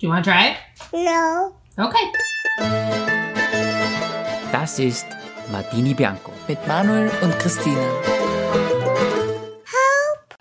[0.00, 0.56] Do you want to try it?
[0.94, 1.52] No.
[1.76, 2.06] Okay.
[4.50, 5.04] Das ist
[5.52, 6.32] Martini Bianco.
[6.48, 7.76] Mit Manuel und Christine.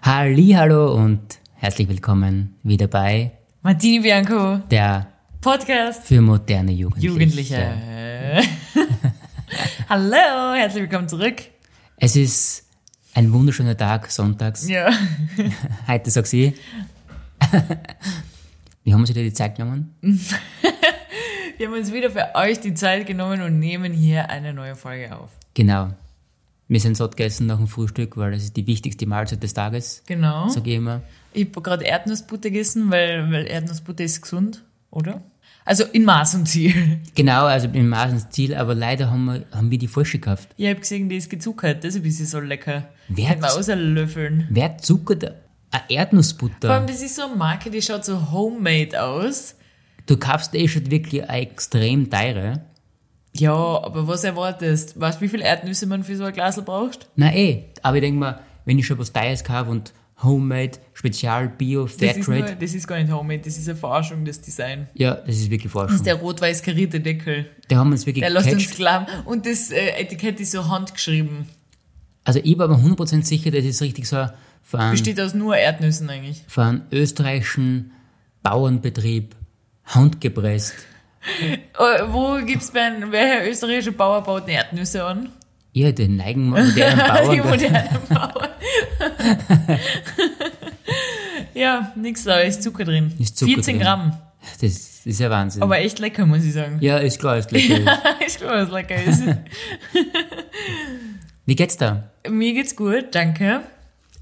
[0.01, 5.07] Hallo und herzlich willkommen wieder bei Martini Bianco, der
[5.41, 7.07] Podcast für moderne Jugendliche.
[7.09, 7.73] Jugendliche.
[9.89, 11.43] Hallo, herzlich willkommen zurück.
[11.97, 12.63] Es ist
[13.13, 14.69] ein wunderschöner Tag, sonntags.
[14.69, 14.89] Ja.
[15.89, 16.55] Heute sagt sie.
[18.89, 19.93] Wie haben Sie dir die Zeit genommen?
[20.01, 25.15] Wir haben uns wieder für euch die Zeit genommen und nehmen hier eine neue Folge
[25.15, 25.29] auf.
[25.53, 25.91] Genau.
[26.67, 30.01] Wir sind satt gegessen nach dem Frühstück, weil das ist die wichtigste Mahlzeit des Tages,
[30.07, 30.47] Genau.
[30.49, 31.01] sage ich immer.
[31.33, 35.21] Ich habe gerade Erdnussbutter gegessen, weil, weil Erdnussbutter ist gesund, oder?
[35.65, 36.73] Also in Maß und Ziel.
[37.13, 40.49] Genau, also im Maßensziel, aber leider haben wir, haben wir die falsche gekauft.
[40.57, 42.85] Ich habe gesehen, die ist gezuckert, deshalb ist sie so lecker.
[43.07, 44.47] Wer Hätten wir hat's- auslöffeln.
[44.49, 45.35] Wer zuckert
[45.71, 46.69] eine Vor Erdnussbutter?
[46.71, 49.55] allem, das ist so eine Marke, die schaut so homemade aus.
[50.05, 52.61] Du kaufst eh schon wirklich eine extrem teure.
[53.33, 54.99] Ja, aber was erwartest?
[54.99, 57.07] Weißt du, wie viel Erdnüsse man für so ein Glas braucht?
[57.15, 61.47] Na eh, aber ich denke mal, wenn ich schon was Teures kaufe und Homemade, Spezial,
[61.47, 64.87] Bio, Das Fairtrade, das ist gar nicht homemade, das ist eine Verarschung, das Design.
[64.93, 65.95] ja, das ist wirklich Das Forschung.
[65.95, 67.45] ist der rot-weiß karierte Deckel.
[67.69, 69.05] Da haben wir uns wirklich Der lässt uns glauben.
[69.25, 71.47] Und das äh, Etikett ist so handgeschrieben.
[72.25, 74.27] Also ich war mir 100% sicher, das ist richtig so
[74.63, 76.43] von Besteht aus nur Erdnüssen eigentlich.
[76.47, 77.91] von österreichischen
[78.43, 79.35] Bauernbetrieb,
[79.85, 80.75] handgepresst.
[81.41, 85.27] Äh, wo gibt's bei einem, welcher österreichische Bauer baut denn Erdnüsse an?
[85.73, 86.97] Ja, den neigen modernen
[87.31, 87.49] Die Bauern.
[87.49, 88.49] modernen Bauern.
[91.53, 93.13] ja, nix da, ist Zucker drin.
[93.19, 93.83] Ist Zucker 14 drin.
[93.85, 94.17] Gramm.
[94.61, 95.61] Das ist ja Wahnsinn.
[95.61, 96.77] Aber echt lecker, muss ich sagen.
[96.79, 97.99] ja, ist klar, ist lecker.
[98.25, 99.23] ich glaube, was lecker ist.
[101.45, 102.11] Wie geht's da?
[102.29, 103.61] Mir geht's gut, danke.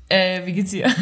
[0.09, 0.85] Äh, wie geht's dir?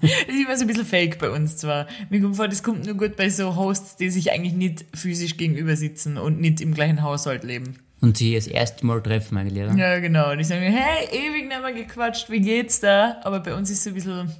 [0.00, 1.86] das ist immer so ein bisschen fake bei uns zwar.
[2.10, 5.36] Mir kommt vor, das kommt nur gut bei so Hosts, die sich eigentlich nicht physisch
[5.36, 7.78] gegenüber sitzen und nicht im gleichen Haushalt leben.
[8.00, 9.74] Und sie das erste Mal treffen, eigentlich, oder?
[9.74, 10.34] Ja, genau.
[10.34, 13.18] Die sagen mir, hey, ewig nicht mehr gequatscht, wie geht's da?
[13.24, 14.30] Aber bei uns ist so ein bisschen,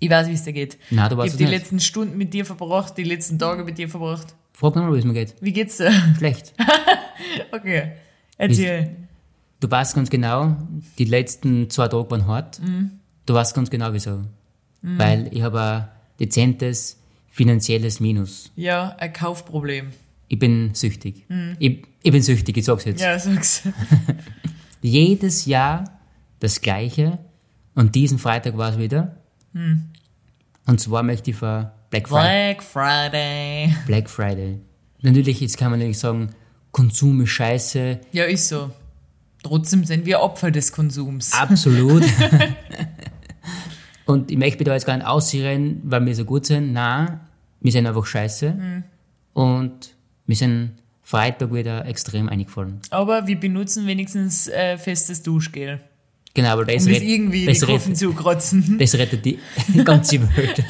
[0.00, 0.78] ich weiß, wie es dir geht.
[0.90, 1.52] Nein, du ich habe die nicht.
[1.52, 4.34] letzten Stunden mit dir verbracht, die letzten Tage mit dir verbracht.
[4.52, 5.34] Frag nochmal, wie es mir geht.
[5.40, 5.92] Wie geht's dir?
[6.18, 6.52] Schlecht.
[7.52, 7.92] Okay,
[8.36, 8.90] erzähl.
[9.60, 10.56] Du weißt ganz genau,
[10.98, 12.60] die letzten zwei Tage waren hart.
[13.26, 14.24] Du weißt ganz genau wieso.
[14.82, 15.88] Weil ich habe ein
[16.20, 16.98] dezentes
[17.30, 18.50] finanzielles Minus.
[18.56, 19.90] Ja, ein Kaufproblem.
[20.28, 21.24] Ich bin süchtig.
[21.58, 23.00] Ich, ich bin süchtig, ich sag's jetzt.
[23.00, 23.62] Ja, sag's.
[24.82, 25.84] Jedes Jahr
[26.40, 27.18] das Gleiche.
[27.74, 29.16] Und diesen Freitag war es wieder.
[30.66, 32.54] Und zwar möchte ich für Black Friday.
[32.56, 33.74] Black Friday.
[33.86, 34.60] Black Friday.
[35.00, 36.30] Natürlich, jetzt kann man nicht sagen,
[36.72, 38.00] Konsum ist scheiße.
[38.12, 38.70] Ja, ist so.
[39.44, 41.32] Trotzdem sind wir Opfer des Konsums.
[41.32, 42.02] Absolut.
[44.06, 46.72] Und ich möchte mich da jetzt gar nicht aussehen, weil wir so gut sind.
[46.72, 47.20] Nein,
[47.60, 48.82] wir sind einfach scheiße.
[49.34, 49.94] Und
[50.26, 50.72] wir sind
[51.02, 52.80] Freitag wieder extrem eingefallen.
[52.90, 55.80] Aber wir benutzen wenigstens äh, festes Duschgel.
[56.34, 58.76] Genau, aber das, Um rett- irgendwie das, die Kurven zu kratzen.
[58.80, 59.38] das rettet die
[59.84, 60.64] ganze Welt.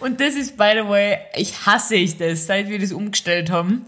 [0.00, 2.46] Und das ist, by the way, ich hasse ich das.
[2.46, 3.82] Seit wir das umgestellt haben,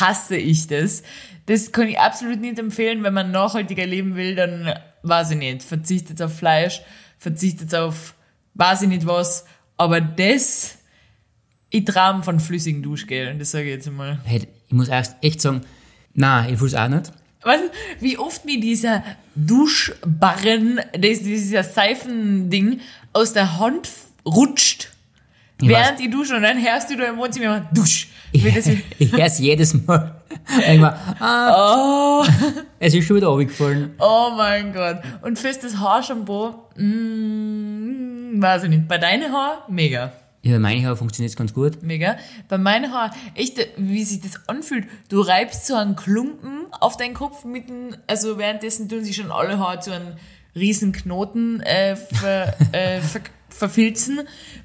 [0.00, 1.02] hasse ich das.
[1.46, 4.72] Das kann ich absolut nicht empfehlen, wenn man nachhaltiger leben will, dann
[5.02, 5.62] weiß ich nicht.
[5.62, 6.82] Verzichtet auf Fleisch,
[7.18, 8.14] verzichtet auf
[8.54, 9.44] weiß ich nicht was.
[9.76, 10.78] Aber das,
[11.70, 13.36] ich traum von flüssigem Duschgel.
[13.38, 14.20] Das sage ich jetzt einmal.
[14.24, 15.62] Hey, ich muss erst echt sagen,
[16.14, 17.12] nein, ich fühl's auch nicht.
[17.42, 19.04] Weißt du, wie oft mir dieser
[19.34, 22.80] Duschbarren, dieser Seifending
[23.12, 23.90] aus der Hand
[24.24, 24.93] rutscht,
[25.64, 28.08] Ich während ich dusche und dann hörst du da im Wohnzimmer immer, dusch.
[28.32, 28.66] Ich, das,
[28.98, 30.14] ich hör's jedes Mal.
[30.66, 32.26] Irgendwann, ah, oh,
[32.78, 33.94] es ist schon wieder runtergefallen.
[33.98, 34.98] oh mein Gott.
[35.22, 38.88] Und festes Haarshampoo, mm, weiß ich nicht.
[38.88, 40.12] Bei deinen Haaren, mega.
[40.42, 41.82] Ja, meine Haare funktioniert ganz gut.
[41.82, 42.18] Mega.
[42.48, 44.86] Bei meinen Haaren, echt, wie sich das anfühlt.
[45.08, 49.58] Du reibst so einen Klumpen auf deinen Kopf mitten, also währenddessen tun sich schon alle
[49.58, 50.16] Haare zu einem
[50.54, 53.22] riesen Knoten äh, ver, äh, ver,
[53.54, 54.20] verfilzen,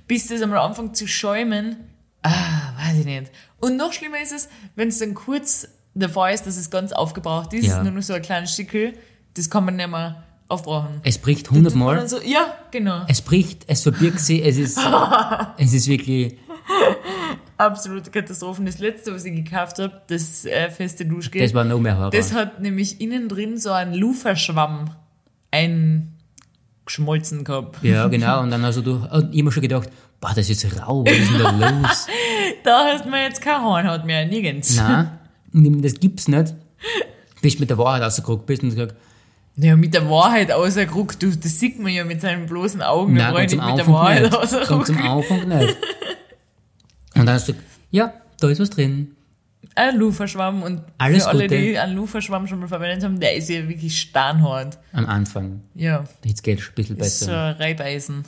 [0.07, 1.77] bis das einmal anfängt zu schäumen.
[2.23, 3.31] Ah, weiß ich nicht.
[3.59, 7.53] Und noch schlimmer ist es, wenn es dann kurz davor ist, dass es ganz aufgebraucht
[7.53, 7.83] ist, Ja.
[7.83, 8.93] nur noch so ein kleines Stückel,
[9.35, 11.01] das kann man nicht mehr aufbrauchen.
[11.03, 12.07] Es bricht Und hundertmal.
[12.07, 13.03] so, ja, genau.
[13.07, 14.79] Es bricht, es verbirgt sich, es ist,
[15.57, 16.37] es ist wirklich,
[17.57, 18.65] Absolute Katastrophen.
[18.65, 22.11] Das letzte, was ich gekauft habe, das äh, feste Duschgel, das war noch mehr Horror.
[22.11, 24.91] das hat nämlich innen drin so einen Luferschwamm
[26.89, 27.83] eingeschmolzen gehabt.
[27.83, 28.41] Ja, genau.
[28.41, 29.89] Und dann hast du und immer schon gedacht,
[30.19, 32.07] boah, das ist rau, was ist denn da los?
[32.63, 34.75] Da hast man jetzt kein Hornhaut mehr, nirgends.
[34.75, 36.53] Nein, das gibt's nicht.
[37.41, 38.95] Bis du mit der Wahrheit rausgeguckt bist und gesagt,
[39.55, 43.21] Ja, mit der Wahrheit außerguckt, du, das sieht man ja mit seinen bloßen Augen, ich
[43.21, 44.97] ganz nicht mit der Wahrheit am außergucken.
[44.97, 45.77] Anfang nicht.
[47.15, 47.53] Und dann hast du,
[47.91, 49.15] ja, da ist was drin.
[49.79, 51.57] Ein Luferschwamm und Alles für alle, Gute.
[51.57, 54.77] die einen Luferschwamm schon mal verwendet haben, der ist ja wirklich steinhart.
[54.91, 55.61] Am Anfang.
[55.73, 57.45] Ja, Jetzt geht es ein bisschen ist so besser.
[57.45, 58.25] ein Reibeisen.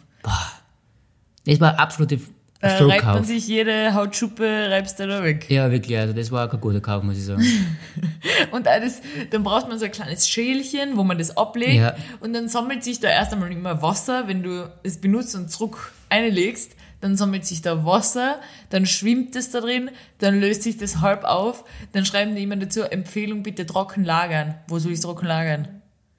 [1.45, 2.19] Das war absolute
[2.61, 5.49] Da reibt man sich jede Hautschuppe, reibst du da weg.
[5.49, 7.43] Ja, wirklich, also das war kein guter Kauf, muss ich sagen.
[8.51, 9.01] Und das,
[9.31, 11.73] dann braucht man so ein kleines Schälchen, wo man das ablegt.
[11.73, 11.95] Ja.
[12.21, 14.27] Und dann sammelt sich da erst einmal immer Wasser.
[14.27, 18.39] Wenn du es benutzt und zurück einlegst, dann sammelt sich da Wasser,
[18.69, 19.89] dann schwimmt es da drin,
[20.19, 24.55] dann löst sich das halb auf, dann schreiben die immer dazu, Empfehlung bitte trocken lagern.
[24.67, 25.67] Wo soll ich es trocken lagern?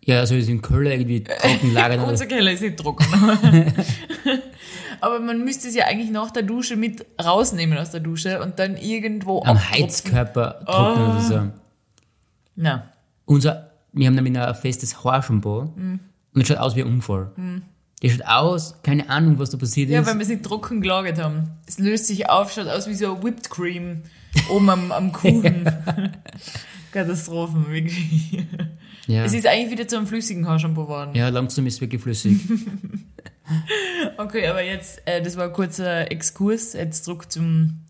[0.04, 2.00] Ja, also ist in Köln irgendwie trocken lagern.
[2.08, 3.06] Unser Keller ist nicht trocken.
[5.00, 8.58] Aber man müsste es ja eigentlich nach der Dusche mit rausnehmen aus der Dusche und
[8.58, 9.84] dann irgendwo am abtropfen.
[9.84, 11.40] Heizkörper trocknen oder so.
[12.54, 12.88] Na,
[13.24, 16.00] Unser, wir haben nämlich ein festes Haarshampoo Mhm.
[16.34, 17.30] und es schaut aus wie ein Unfall.
[18.02, 20.06] Das schaut aus, keine Ahnung, was da passiert Ja, ist.
[20.08, 21.50] weil wir es nicht trocken gelagert haben.
[21.66, 24.02] Es löst sich auf, schaut aus wie so Whipped Cream
[24.50, 25.64] oben am, am Kuchen.
[26.92, 28.44] Katastrophen, wirklich.
[29.06, 29.24] ja.
[29.24, 31.12] Es ist eigentlich wieder zu einem flüssigen Haarshampoo geworden.
[31.14, 32.38] ja, langsam ist es wirklich flüssig.
[34.16, 37.80] Okay, aber jetzt, äh, das war ein kurzer Exkurs, jetzt zurück zum,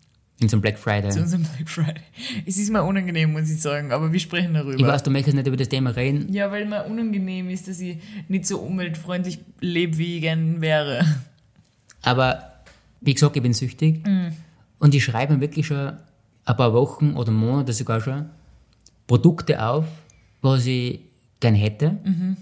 [0.43, 1.09] In so einem Black Friday.
[1.09, 2.01] zu unserem Black Friday.
[2.45, 4.75] Es ist mir unangenehm, muss ich sagen, aber wir sprechen darüber.
[4.77, 7.79] ich weiß, du möchtest nicht über das Thema reden, Ja, weil mir unangenehm ist, dass
[7.79, 7.97] ich
[8.27, 11.05] nicht so umweltfreundlich lebe, wie ich gern wäre.
[12.01, 12.43] aber
[13.01, 14.33] wie gesagt, ich bin süchtig Mhm.
[14.79, 15.93] und ich schreibe mir wirklich schon
[16.45, 18.25] ein paar Wochen oder Monate sogar schon
[19.07, 19.85] Produkte auf,
[20.41, 20.99] was ich
[21.39, 22.37] gern hätte, Mhm.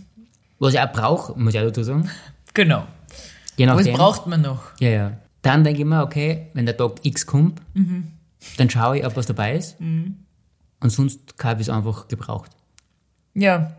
[0.59, 2.09] was ich auch brauche, muss ich auch dazu sagen.
[2.53, 2.85] Genau.
[3.57, 4.63] Je Was braucht man noch?
[4.79, 5.17] Ja, ja.
[5.41, 8.11] Dann denke ich mir, okay, wenn der Tag X kommt, Mhm.
[8.57, 9.77] dann schaue ich, ob was dabei ist.
[9.79, 12.51] Und sonst kaufe ich es einfach gebraucht.
[13.33, 13.75] Ja.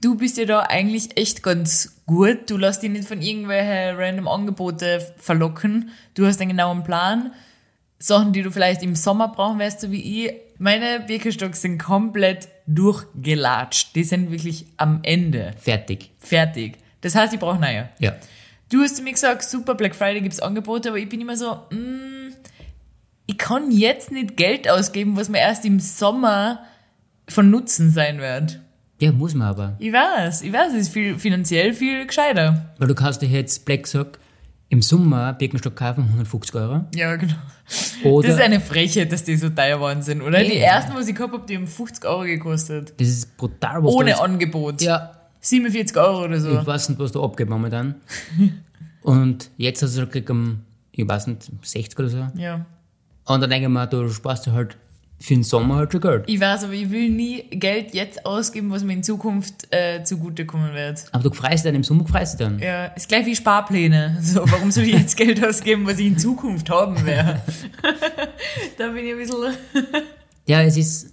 [0.00, 2.48] Du bist ja da eigentlich echt ganz gut.
[2.50, 5.90] Du lässt dich nicht von irgendwelchen random Angebote verlocken.
[6.14, 7.32] Du hast einen genauen Plan.
[7.98, 10.32] Sachen, die du vielleicht im Sommer brauchen wirst, so wie ich.
[10.58, 13.94] Meine Birkenstocks sind komplett durchgelatscht.
[13.96, 15.54] Die sind wirklich am Ende.
[15.58, 16.10] Fertig.
[16.18, 16.78] Fertig.
[17.00, 17.88] Das heißt, ich brauche neue.
[17.98, 18.14] Ja.
[18.70, 21.54] Du hast zu mir gesagt, super, Black Friday gibt's Angebote, aber ich bin immer so,
[21.70, 22.32] mm,
[23.26, 26.60] ich kann jetzt nicht Geld ausgeben, was mir erst im Sommer
[27.28, 28.60] von Nutzen sein wird.
[29.00, 29.76] Ja, muss man aber.
[29.78, 32.72] Ich weiß, ich weiß, es ist viel, finanziell viel gescheiter.
[32.78, 34.18] Weil du kannst dir jetzt Black Sock
[34.70, 36.84] im Sommer Birkenstock kaufen, 150 Euro.
[36.94, 37.34] Ja, genau.
[38.04, 40.42] Oder Das ist eine Frechheit, dass die so teuer geworden sind, oder?
[40.42, 40.74] Die Ja.
[40.74, 42.92] ersten, was ich gehabt habe, die haben 50 Euro gekostet.
[42.98, 44.18] das ist brutal, was Ohne.
[44.20, 44.82] Angebot.
[44.82, 45.12] Ja,
[45.48, 46.58] 47 Euro oder so.
[46.58, 47.96] ich weiß nicht, was du abgibst momentan.
[49.02, 50.60] Und jetzt hast du gekriegt um,
[50.92, 52.26] ich weiß nicht, 60 oder so.
[52.36, 52.66] Ja.
[53.24, 54.76] Und dann denke ich mir, du sparst dir halt
[55.20, 56.24] für den Sommer halt schon Geld.
[56.26, 60.74] Ich weiß, aber ich will nie Geld jetzt ausgeben, was mir in Zukunft äh, zugutekommen
[60.74, 61.06] wird.
[61.12, 62.58] Aber du freust dich dann im Sommer, freust dich dann.
[62.58, 64.18] Ja, ist gleich wie Sparpläne.
[64.22, 67.40] So, warum soll ich jetzt Geld ausgeben, was ich in Zukunft haben werde?
[68.78, 69.54] da bin ich ein bisschen.
[70.46, 71.12] Ja, es ist,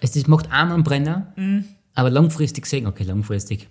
[0.00, 1.64] es ist, macht einen Brenner, Mhm.
[1.94, 3.68] Aber langfristig gesehen, okay, langfristig.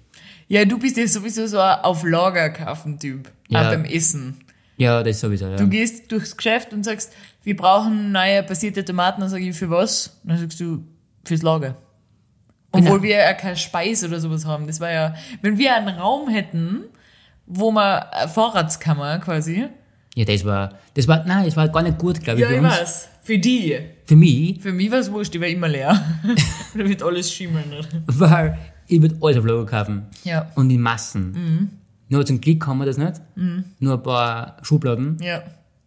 [0.47, 3.31] Ja, du bist ja sowieso so ein auf Lager kaufen Typ.
[3.47, 3.61] Ja.
[3.61, 4.37] Auch beim Essen.
[4.77, 5.55] Ja, das sowieso, ja.
[5.57, 7.13] Du gehst durchs Geschäft und sagst,
[7.43, 9.21] wir brauchen neue passierte Tomaten.
[9.21, 10.19] Dann sage ich, für was?
[10.23, 10.83] Dann sagst du,
[11.23, 11.75] fürs Lager.
[12.71, 13.03] Obwohl Genau.
[13.03, 14.65] wir ja keine Speise oder sowas haben.
[14.67, 16.83] Das war ja, wenn wir einen Raum hätten,
[17.45, 19.67] wo eine Vorratskammer quasi.
[20.15, 22.55] Ja, das war, das war, nein, das war gar nicht gut, glaube ich, Ja, für
[22.55, 22.73] ich uns.
[22.73, 23.09] weiß.
[23.21, 23.77] Für die.
[24.05, 26.03] Für mich, Für mich war es wurscht, die war immer leer.
[26.75, 27.65] da wird alles schimmeln.
[28.07, 30.05] weil ich würde alles auf Lager kaufen.
[30.23, 30.51] Ja.
[30.55, 31.69] Und in Massen.
[32.09, 33.13] Nur zum Glück haben wir das nicht.
[33.79, 35.43] Nur ein paar Schubladen, Ja.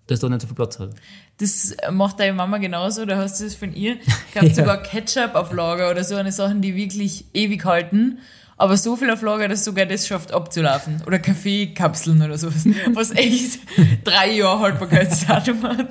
[0.06, 0.90] dass da nicht so viel Platz hat.
[1.38, 3.96] Das macht deine Mama genauso, da hast du es von ihr.
[4.32, 4.54] Gehabt Ja.
[4.54, 8.18] sogar Ketchup auf Lager oder so eine Sachen, die wirklich ewig halten.
[8.56, 11.02] Aber so viel auf Lager, dass sogar das schafft abzulaufen.
[11.08, 12.64] Oder Kaffeekapseln oder sowas.
[12.94, 13.58] Was echt
[14.04, 15.88] drei Jahre Haltbarkeitsdatum hat.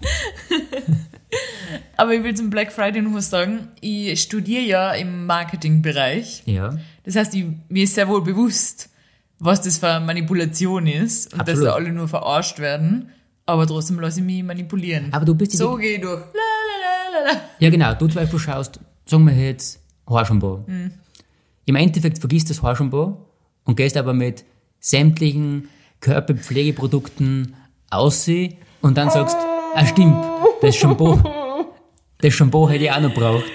[1.96, 3.68] Aber ich will zum Black Friday noch was sagen.
[3.80, 6.42] Ich studiere ja im Marketingbereich.
[6.46, 6.76] Ja.
[7.04, 8.88] Das heißt, ich, mir ist sehr wohl bewusst,
[9.38, 11.68] was das für eine Manipulation ist und dass Absolut.
[11.68, 13.10] da alle nur verarscht werden.
[13.46, 15.12] Aber trotzdem lasse ich mich manipulieren.
[15.12, 16.20] Aber du bist so gehe ich durch.
[16.20, 17.40] La, la, la.
[17.58, 17.94] Ja, genau.
[17.94, 20.64] Du zum Beispiel schaust, sagen wir jetzt, Haarshampoo.
[20.66, 20.92] Hm.
[21.66, 23.26] Im Endeffekt vergisst das Haarshampoo
[23.64, 24.44] und gehst aber mit
[24.78, 25.68] sämtlichen
[26.00, 27.54] Körperpflegeprodukten
[27.90, 29.36] aussehen und dann sagst,
[29.74, 30.16] ah stimmt,
[30.60, 31.18] das Shampoo,
[32.18, 33.50] das Shampoo hätte ich auch noch braucht.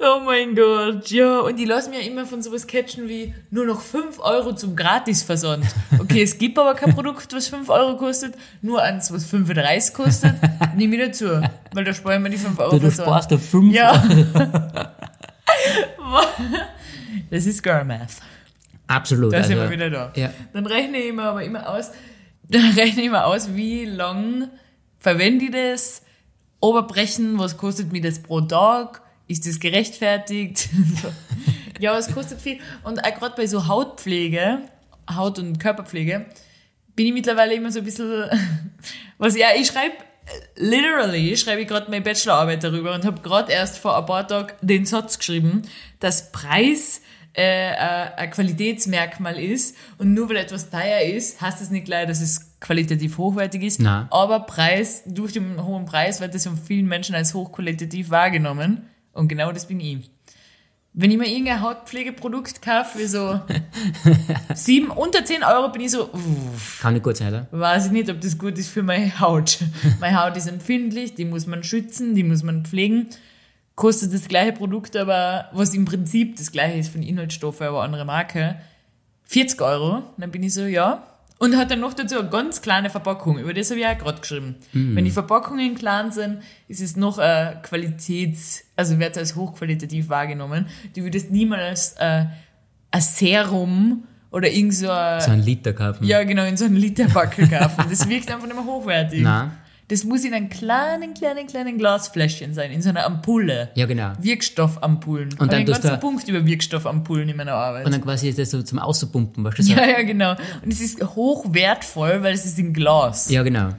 [0.00, 1.40] Oh mein Gott, ja.
[1.40, 5.66] Und die lassen mir immer von sowas catchen wie nur noch 5 Euro zum Gratisversand.
[5.98, 10.34] Okay, es gibt aber kein Produkt, was 5 Euro kostet, nur eins, was 35 kostet.
[10.76, 13.74] Nehme ich dazu, weil da sparen wir die 5 Euro Du, du sparst da fünf.
[13.74, 14.00] Ja.
[17.30, 18.22] das ist Girl Math.
[18.86, 19.32] Absolut.
[19.32, 20.12] Da sind also, wir wieder da.
[20.14, 20.30] Ja.
[20.52, 21.90] Dann rechne ich mir aber immer aus,
[22.48, 24.48] dann rechne ich mir aus, wie lang
[24.98, 26.02] Verwende ich das?
[26.60, 29.02] Oberbrechen, was kostet mir das pro Tag?
[29.28, 30.68] Ist das gerechtfertigt?
[31.78, 32.58] ja, es kostet viel.
[32.82, 34.62] Und auch gerade bei so Hautpflege,
[35.14, 36.26] Haut- und Körperpflege,
[36.96, 38.24] bin ich mittlerweile immer so ein bisschen,
[39.18, 39.94] was ja, ich schreibe,
[40.56, 44.52] literally, schreibe ich gerade meine Bachelorarbeit darüber und habe gerade erst vor ein paar Tagen
[44.62, 45.62] den Satz geschrieben,
[46.00, 47.00] dass Preis
[47.38, 52.20] äh, ein Qualitätsmerkmal ist und nur weil etwas teuer ist, heißt das nicht gleich, dass
[52.20, 53.80] es qualitativ hochwertig ist.
[53.80, 54.08] Nein.
[54.10, 59.28] Aber Preis, durch den hohen Preis wird das von vielen Menschen als hochqualitativ wahrgenommen und
[59.28, 60.10] genau das bin ich.
[60.94, 63.40] Wenn ich mir irgendein Hautpflegeprodukt kaufe, für so
[64.54, 67.46] sieben, unter 10 Euro, bin ich so, uff, Kann nicht gut sein, oder?
[67.52, 69.58] weiß ich nicht, ob das gut ist für meine Haut.
[70.00, 73.10] meine Haut ist empfindlich, die muss man schützen, die muss man pflegen.
[73.78, 78.04] Kostet das gleiche Produkt, aber was im Prinzip das gleiche ist von Inhaltsstoffen, aber andere
[78.04, 78.56] Marke,
[79.26, 80.02] 40 Euro.
[80.16, 81.04] Dann bin ich so, ja.
[81.38, 83.38] Und hat dann noch dazu eine ganz kleine Verpackung.
[83.38, 84.56] Über das habe ich auch gerade geschrieben.
[84.72, 90.08] Wenn die Verpackungen klein sind, ist es noch äh, Qualitäts, also wird es als hochqualitativ
[90.08, 90.66] wahrgenommen.
[90.96, 92.24] Du würdest niemals äh,
[92.90, 96.04] ein Serum oder irgend so ein, So ein Liter kaufen.
[96.04, 97.84] ja, genau, in so einen Literbackel kaufen.
[97.88, 99.22] Das wirkt einfach nicht mehr hochwertig.
[99.22, 99.52] Nein.
[99.88, 103.70] Das muss in einem kleinen, kleinen, kleinen Glasfläschchen sein, in so einer Ampulle.
[103.74, 104.12] Ja, genau.
[104.20, 105.30] Wirkstoffampullen.
[105.38, 107.86] Und dann einen tust ganzen du- Punkt über Wirkstoffampullen in meiner Arbeit.
[107.86, 109.62] Und dann quasi ist das so zum Außerpumpen, weißt du?
[109.62, 110.32] Ja, ja, genau.
[110.62, 113.30] Und es ist hochwertvoll, weil es ist in Glas.
[113.30, 113.70] Ja, genau.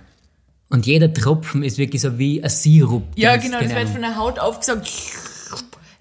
[0.70, 3.04] Und jeder Tropfen ist wirklich so wie ein Sirup.
[3.16, 4.90] Ja, Das- genau, das wird von der Haut aufgesaugt.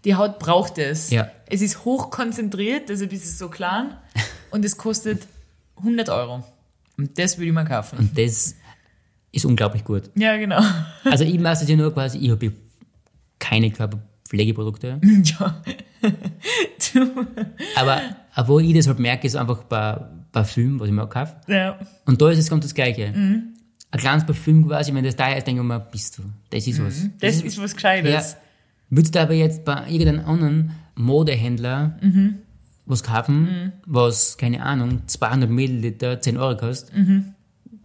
[0.05, 1.11] Die Haut braucht es.
[1.11, 1.29] Ja.
[1.47, 3.91] Es ist hochkonzentriert, deshalb ist es so klein.
[4.51, 5.23] Und es kostet
[5.77, 6.45] 100 Euro.
[6.97, 7.99] Und das würde ich mal kaufen.
[7.99, 8.55] Und das
[9.33, 10.11] ist unglaublich gut.
[10.15, 10.61] Ja, genau.
[11.05, 12.53] Also ich mache es ja nur quasi, ich habe
[13.39, 15.01] keine Körperpflegeprodukte.
[15.25, 15.63] ja.
[17.77, 18.01] Aber,
[18.35, 20.01] aber wo ich das halt merke, ist einfach bei
[20.33, 21.37] Parfüm, was ich mir auch kaufe.
[21.47, 21.79] ja.
[22.05, 23.07] Und da ist es ganz das Gleiche.
[23.07, 23.55] Ein
[24.01, 27.09] kleines Parfüm quasi, wenn das da ist, denke ich mir, bist du, das ist was.
[27.21, 28.33] Das ist was Gescheites.
[28.33, 28.39] Ja.
[28.91, 31.99] Würdest du aber jetzt bei irgendeinem anderen Modehändler
[32.87, 36.95] was kaufen, was, keine Ahnung, 200 Milliliter 10 Euro kostet,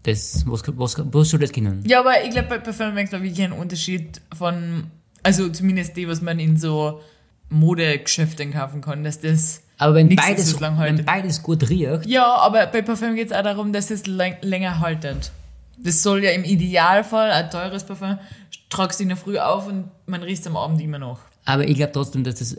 [0.03, 1.83] das, was, was, was soll das können?
[1.86, 4.86] Ja, aber ich glaube, bei Parfum merkt man wirklich einen Unterschied von,
[5.24, 7.01] also zumindest die, was man in so
[7.50, 9.62] Modegeschäften kaufen kann, dass das.
[9.77, 11.00] Aber wenn beides, so lang haltet.
[11.00, 14.36] wenn beides gut riecht, Ja, aber bei Parfum geht es auch darum, dass es läng
[14.41, 15.31] länger haltet.
[15.77, 18.17] Das soll ja im Idealfall, ein teures Parfum,
[18.69, 21.19] tragst du in der Früh auf und man riecht am Abend immer noch.
[21.45, 22.57] aber ich glaube trotzdem, dass das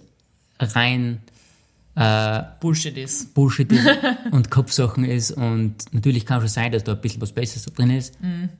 [0.61, 1.21] rein
[1.97, 3.35] äh, Bullshit ist.
[3.35, 3.89] Bullshit ist
[4.31, 7.91] und Kopfsachen ist und natürlich kann schon sein, dass da ein bisschen was Besseres drin
[7.91, 8.21] ist.
[8.21, 8.51] Mhm.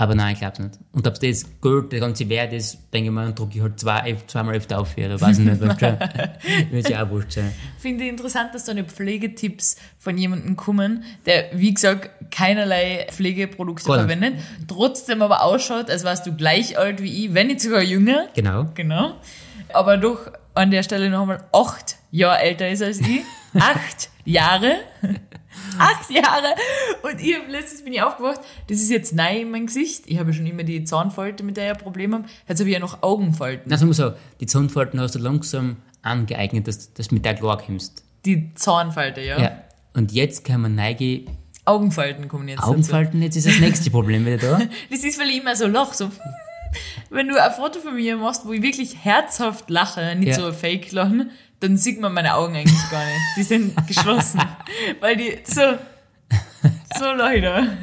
[0.00, 0.78] Aber nein, ich glaube nicht.
[0.92, 3.80] Und ob das Geld der ganze Wert ist, denke ich mal, dann drucke ich halt
[3.80, 5.60] zwei, zweimal öfter auf, oder weiß ich nicht?
[6.70, 7.52] Wird ja auch wurscht sein.
[7.80, 13.86] Finde ich interessant, dass da eine Pflegetipps von jemandem kommen, der, wie gesagt, keinerlei Pflegeprodukte
[13.86, 14.34] verwendet,
[14.68, 18.28] trotzdem aber ausschaut, als warst du gleich alt wie ich, wenn nicht sogar jünger.
[18.36, 18.66] Genau.
[18.74, 19.16] Genau.
[19.72, 23.22] Aber doch an der Stelle nochmal acht Jahre älter ist als ich.
[23.54, 24.76] acht Jahre.
[25.78, 26.54] acht Jahre.
[27.02, 30.04] Und ich hab, letztens bin ich aufgewacht, das ist jetzt neu in mein Gesicht.
[30.06, 32.24] Ich habe schon immer die Zahnfalte, mit der ich ein Problem habe.
[32.48, 33.70] Jetzt habe ich ja noch Augenfalten.
[33.70, 38.02] Also muss so, die Zahnfalten hast du langsam angeeignet, dass du mit der klar kommst.
[38.24, 39.40] Die Zahnfalte, ja.
[39.40, 39.62] Ja.
[39.94, 41.24] Und jetzt kann man neige
[41.64, 42.70] Augenfalten kommen jetzt dazu.
[42.70, 44.58] Augenfalten, jetzt ist das nächste Problem wieder da.
[44.90, 46.10] Das ist, weil ich immer so lach, so.
[47.10, 50.34] Wenn du ein Foto von mir machst, wo ich wirklich herzhaft lache, nicht Ja.
[50.34, 53.20] so fake lachen, dann sieht man meine Augen eigentlich gar nicht.
[53.36, 54.40] Die sind geschlossen.
[55.00, 55.62] weil die, so,
[56.98, 57.76] so Leute.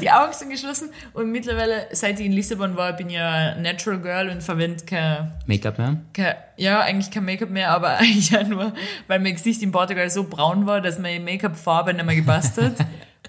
[0.00, 4.00] Die Augen sind geschlossen und mittlerweile, seit ich in Lissabon war, bin ich ja Natural
[4.00, 5.96] Girl und verwende kein, Make-up, ja?
[6.12, 8.72] kein, ja, eigentlich kein Make-up mehr, aber eigentlich ja nur,
[9.06, 12.74] weil mein Gesicht in Portugal so braun war, dass meine Make-up-Farbe nicht mehr gepasst hat.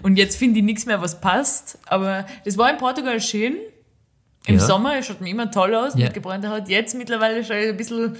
[0.02, 1.78] Und jetzt finde ich nichts mehr, was passt.
[1.86, 3.56] Aber das war in Portugal schön.
[4.46, 4.60] Im Ja.
[4.60, 6.04] Sommer schaut mir immer toll aus Ja.
[6.06, 6.68] mit gebräunter Haut.
[6.68, 8.16] Jetzt mittlerweile schaue ich ein bisschen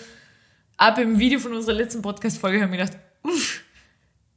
[0.77, 3.61] ab im Video von unserer letzten Podcast-Folge habe ich mir gedacht, uff,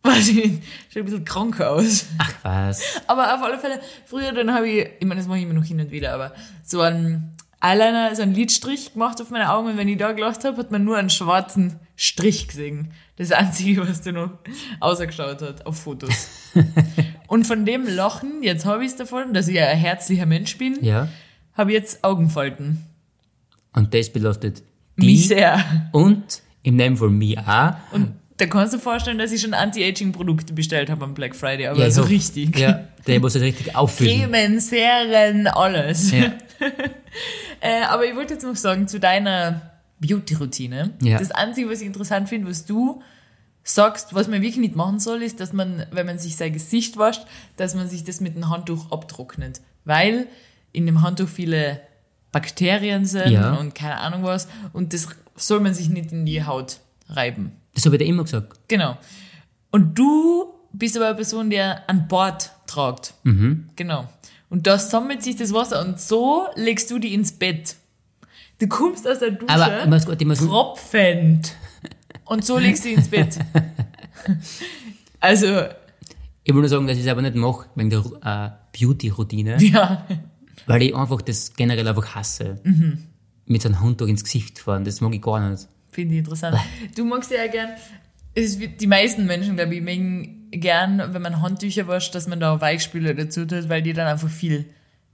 [0.03, 2.05] was ich schaut ein bisschen krank aus.
[2.19, 2.81] Ach was.
[3.07, 5.63] Aber auf alle Fälle, früher dann habe ich, ich meine, das mache ich immer noch
[5.63, 9.77] hin und wieder, aber so einen Eyeliner, so einen Lidstrich gemacht auf meine Augen und
[9.77, 12.91] wenn ich da gelacht habe, hat man nur einen schwarzen Strich gesehen.
[13.17, 14.31] Das Einzige, was da noch
[14.79, 16.27] ausgeschaut hat auf Fotos.
[17.27, 20.57] und von dem Lachen, jetzt habe ich es davon, dass ich ja ein herzlicher Mensch
[20.57, 21.07] bin, Ja.
[21.55, 22.83] Habe jetzt Augenfalten.
[23.73, 24.63] Und das belastet
[24.95, 25.89] Mich die sehr.
[25.91, 27.93] und im Namen von mir auch.
[27.93, 31.67] Und da kannst du dir vorstellen, dass ich schon Anti-Aging-Produkte bestellt habe am Black Friday,
[31.67, 32.57] aber Ja, so richtig.
[32.57, 34.29] Ja, der muss das richtig auffüllen.
[34.31, 36.11] Cremen, Serien, alles.
[36.11, 36.33] Ja.
[37.61, 40.91] Äh, aber ich wollte jetzt noch sagen, zu deiner Beauty-Routine.
[41.01, 41.17] Ja.
[41.17, 43.01] Das Einzige, was ich interessant finde, was du
[43.63, 46.97] sagst, was man wirklich nicht machen soll, ist, dass man, wenn man sich sein Gesicht
[46.97, 49.61] wascht, dass man sich das mit dem Handtuch abtrocknet.
[49.85, 50.27] Weil
[50.75, 51.81] in dem Handtuch viele
[52.31, 53.53] Bakterien sind Ja.
[53.55, 54.47] und keine Ahnung was.
[54.73, 56.79] Und das soll man sich nicht in die Haut
[57.09, 57.51] reiben.
[57.73, 58.57] Das habe ich dir immer gesagt.
[58.67, 58.97] Genau.
[59.71, 63.13] Und du bist aber eine Person, der an Bord tragt.
[63.23, 63.69] Mhm.
[63.75, 64.07] Genau.
[64.49, 67.75] Und da sammelt sich das Wasser und so legst du die ins Bett.
[68.59, 71.53] Du kommst aus der Dusche, Aber muss, ich muss, tropfend.
[72.23, 73.37] Und so legst du die ins Bett.
[75.19, 75.47] Also,
[76.43, 80.05] ich will nur sagen, dass ich es aber nicht mache wegen der äh, Beauty-Routine, ja.
[80.65, 82.59] Weil ich einfach das generell einfach hasse.
[82.63, 82.99] Mhm.
[83.45, 85.67] Mit so einem Handtuch ins Gesicht fahren, das mag ich gar nicht.
[85.91, 86.57] Finde ich interessant.
[86.95, 87.69] Du magst ja gern,
[88.33, 92.39] es wird, die meisten Menschen, glaube ich, mögen gern, wenn man Handtücher wascht, dass man
[92.39, 94.65] da Weichspüler dazu tut, weil die dann einfach viel,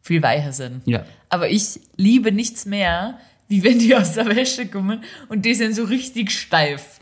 [0.02, 0.82] viel weicher sind.
[0.86, 1.06] Ja.
[1.30, 5.76] Aber ich liebe nichts mehr, wie wenn die aus der Wäsche kommen und die sind
[5.76, 7.00] so richtig steif.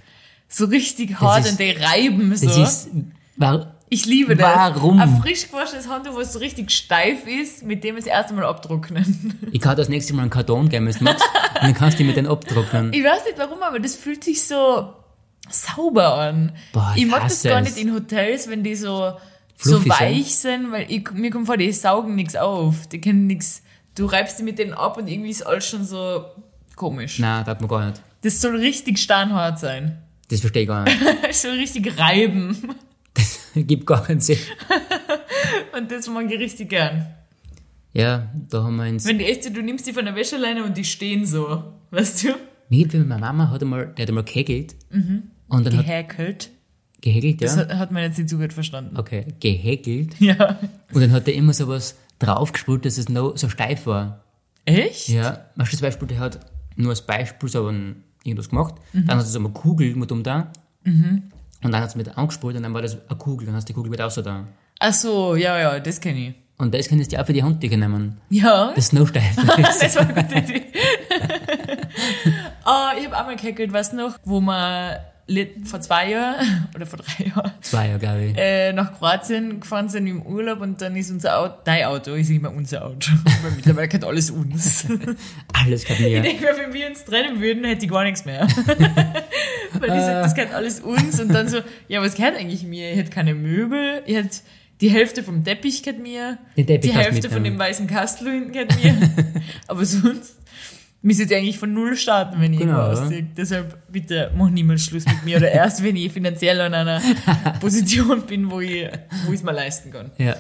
[0.51, 2.48] So richtig hart und die reiben so.
[2.48, 2.89] Das ist,
[3.38, 4.55] war, ich liebe das.
[4.55, 5.00] Warum?
[5.00, 9.39] Ein frisch gewaschenes Handtuch, was so richtig steif ist, mit dem es erst einmal abtrocknen.
[9.51, 12.03] ich kann das nächste Mal einen Karton geben, wenn du magst, und dann kannst du
[12.03, 12.93] mit den abtrocknen.
[12.93, 14.93] Ich weiß nicht warum, aber das fühlt sich so
[15.50, 16.53] sauber an.
[16.72, 17.75] Boah, ich ich mag das gar es.
[17.75, 19.13] nicht in Hotels, wenn die so,
[19.55, 22.88] Fluffy so weich sind, weil ich, mir kommt vor, die saugen nichts auf.
[22.88, 23.63] Die können nichts.
[23.96, 26.25] Du reibst die mit denen ab und irgendwie ist alles schon so
[26.75, 27.19] komisch.
[27.19, 28.01] Nein, das man gar nicht.
[28.22, 29.98] Das soll richtig steinhart sein.
[30.29, 30.98] Das verstehe ich gar nicht.
[31.27, 32.75] Das soll richtig reiben.
[33.56, 34.38] Gibt gar keinen Sinn.
[35.77, 37.08] Und das mag ich richtig gern.
[37.94, 39.06] Ja, da haben wir ins.
[39.06, 41.63] Wenn die echt, du nimmst die von der Wäscheleine und die stehen so.
[41.91, 42.29] Weißt du?
[42.70, 44.75] Mir, meine Mama hat einmal, die hat einmal gehäkelt.
[45.48, 46.50] Und dann hat Gehäkelt.
[47.01, 47.62] gehäkelt, Das ja.
[47.62, 48.96] hat, hat man jetzt nicht so gut verstanden.
[48.98, 50.20] Okay, gehäkelt.
[50.20, 50.60] Ja.
[50.94, 54.24] Und dann hat er immer sowas draufgespült, dass es noch so steif war.
[54.65, 55.10] Echt?
[55.10, 56.39] Ja, weißt du, das Beispiel, der hat
[56.75, 58.75] nur als Beispiel so ein, irgendwas gemacht.
[58.94, 59.08] Mhm.
[59.08, 60.51] Dann hat er so eine Kugel mit um da.
[61.63, 63.46] Und dann hat es mit angespult und dann war das eine Kugel.
[63.48, 64.46] Dann hast du die Kugel wieder außer da.
[64.80, 66.36] Ach so, ja, ja, das kenne ich.
[66.58, 68.20] Und das kannst du auch für die Handtücher nehmen.
[68.30, 69.80] Ja, Das ist noch steif ist.
[69.82, 70.63] das war eine gute Idee.
[72.63, 75.00] Ah, ich habe einmal gehackelt, du noch, wo let-
[75.65, 78.38] vor zwei Jahren oder vor drei Jahren Zwei Jahre, glaube ich.
[78.38, 82.36] äh, nach Kroatien gefahren sind im Urlaub und dann ist unser Auto, dein Auto, sage
[82.36, 83.12] immer unser Auto,
[83.44, 84.86] weil mittlerweile gehört alles uns.
[85.54, 86.18] Alles gehört mir.
[86.18, 88.48] Ich denke mir, wenn wir uns trennen würden, hätte ich gar nichts mehr.
[88.48, 92.92] Weil ich sag, das gehört alles uns und dann so, ja, was gehört eigentlich mir?
[92.92, 94.38] Ich hätte keine Möbel, ich hätte
[94.82, 98.96] die Hälfte vom Teppich gehört mir, die Hälfte von dem weißen Kastel hinten gehört mir.
[99.68, 100.38] Aber sonst
[101.01, 103.27] müsste ich eigentlich von Null starten, wenn ich Genau, irgendwo ausziehe.
[103.35, 107.01] Deshalb bitte mach niemals Schluss mit mir oder erst, wenn ich finanziell an einer
[107.59, 108.88] Position bin, wo ich
[109.31, 110.12] es mal leisten kann.
[110.17, 110.35] Ja.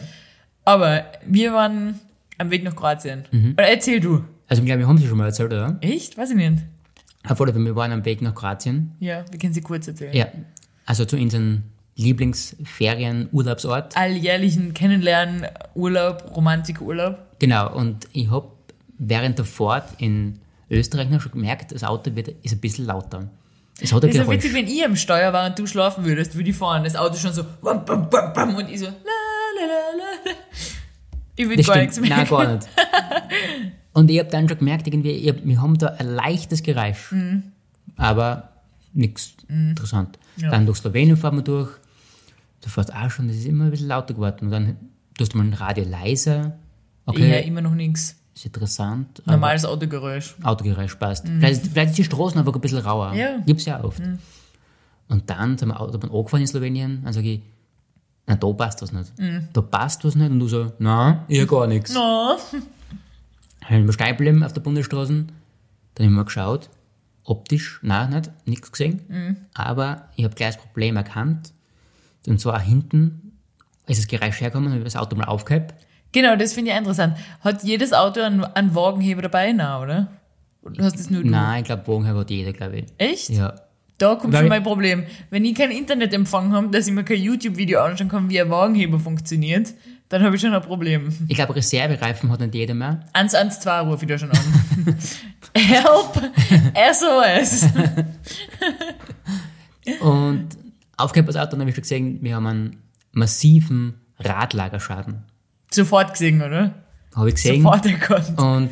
[0.65, 1.99] Aber wir waren
[2.37, 3.23] am Weg nach Kroatien.
[3.31, 3.53] Mhm.
[3.53, 4.23] Oder erzähl du.
[4.47, 5.77] Also, ich glaube, wir haben sie schon mal erzählt, oder?
[5.81, 6.17] Echt?
[6.17, 6.63] Weiß ich nicht.
[7.35, 8.91] Fälle, wir waren am Weg nach Kroatien.
[8.99, 10.13] Ja, wir können sie kurz erzählen.
[10.13, 10.27] Ja.
[10.85, 11.63] Also zu unseren
[11.95, 13.95] Lieblingsferien-Urlaubsort.
[13.95, 15.45] Alljährlichen Kennenlernen,
[15.75, 17.17] Urlaub, Romantikurlaub.
[17.39, 18.47] Genau, und ich habe
[18.97, 20.39] während der Fahrt in
[20.69, 23.29] Österreich noch schon gemerkt, das Auto wird, ist ein bisschen lauter.
[23.81, 26.03] Es hat ein Das ist ja witzig, wenn ich am Steuer war und du schlafen
[26.05, 26.83] würdest, würde ich fahren.
[26.83, 30.31] Das Auto schon so wam, bam, bam, bam, und ich so la, la, la, la.
[31.35, 31.87] Ich würde Das gar stimmt.
[31.87, 32.09] nichts mehr.
[32.17, 32.67] Nein, gar nicht.
[33.93, 37.13] Und ich habe dann schon gemerkt, irgendwie, hab, wir haben da ein leichtes Geräusch.
[37.95, 38.49] Aber
[38.93, 40.19] nichts interessant.
[40.37, 40.43] Mhm.
[40.43, 40.51] Ja.
[40.51, 41.69] Dann durch Slowenien fahren wir durch.
[42.61, 44.45] Du fährst auch schon, das ist immer ein bisschen lauter geworden.
[44.45, 44.77] Und dann
[45.17, 46.57] tust du mal ein Radio leiser.
[47.05, 48.15] Okay, immer noch nichts.
[48.35, 49.21] Ist interessant.
[49.25, 50.35] Normales Autogeräusch.
[50.43, 51.27] Autogeräusch passt.
[51.27, 53.11] Vielleicht, ist- vielleicht ist die Straßen einfach ein bisschen rauer.
[53.11, 53.17] Mhm.
[53.19, 53.37] Ja.
[53.37, 53.45] Mhm.
[53.45, 54.01] Gibt's ja oft.
[55.07, 57.01] Und dann sind wir Autobahn angefahren in Slowenien.
[57.03, 57.41] Dann sage ich,
[58.27, 59.11] na, da passt was nicht.
[59.53, 60.29] Da passt was nicht.
[60.29, 61.91] Und du so, na, ich gar nichts.
[61.91, 61.95] Mhm.
[61.97, 62.37] No.
[63.65, 65.25] Haben wir stehen geblieben auf der Bundesstraße.
[65.95, 66.69] Dann haben wir geschaut.
[67.23, 69.01] Optisch, nein, nicht, nichts gesehen.
[69.07, 69.37] Mhm.
[69.53, 71.51] Aber ich habe gleich das Problem erkannt.
[72.27, 73.33] Und zwar hinten
[73.87, 75.73] ist das Geräusch hergekommen, habe ich das Auto mal aufgehabt.
[76.11, 77.15] Genau, das finde ich interessant.
[77.41, 79.51] Hat jedes Auto einen, einen Wagenheber dabei?
[79.53, 80.07] Na, oder?
[80.61, 81.29] Oder hast das nur du?
[81.29, 82.85] Nein, ich glaube, Bogenheber hat jeder, glaube ich.
[82.97, 83.29] Echt?
[83.29, 83.53] Ja.
[83.97, 85.03] Da kommt Weil- schon mein Problem.
[85.29, 88.99] Wenn ich kein Internetempfang habe, dass ich mir kein YouTube-Video anschauen kann, wie ein Wagenheber
[88.99, 89.73] funktioniert,
[90.07, 91.09] dann habe ich schon ein Problem.
[91.27, 93.01] Ich glaube, Reservereifen hat nicht jeder mehr.
[93.13, 94.37] 112 rufe ich da schon an.
[95.55, 96.31] Help!
[96.93, 97.67] SOS!
[100.01, 100.47] Und
[100.97, 102.77] aufgehebt das Auto, dann habe ich schon gesehen, wir haben einen
[103.11, 105.23] massiven Radlagerschaden.
[105.71, 106.73] Sofort gesehen, oder?
[107.15, 107.61] Habe ich gesehen.
[107.61, 108.37] Sofort erkannt.
[108.39, 108.69] Und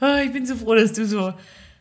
[0.00, 1.32] Ah, ich bin so froh, dass du so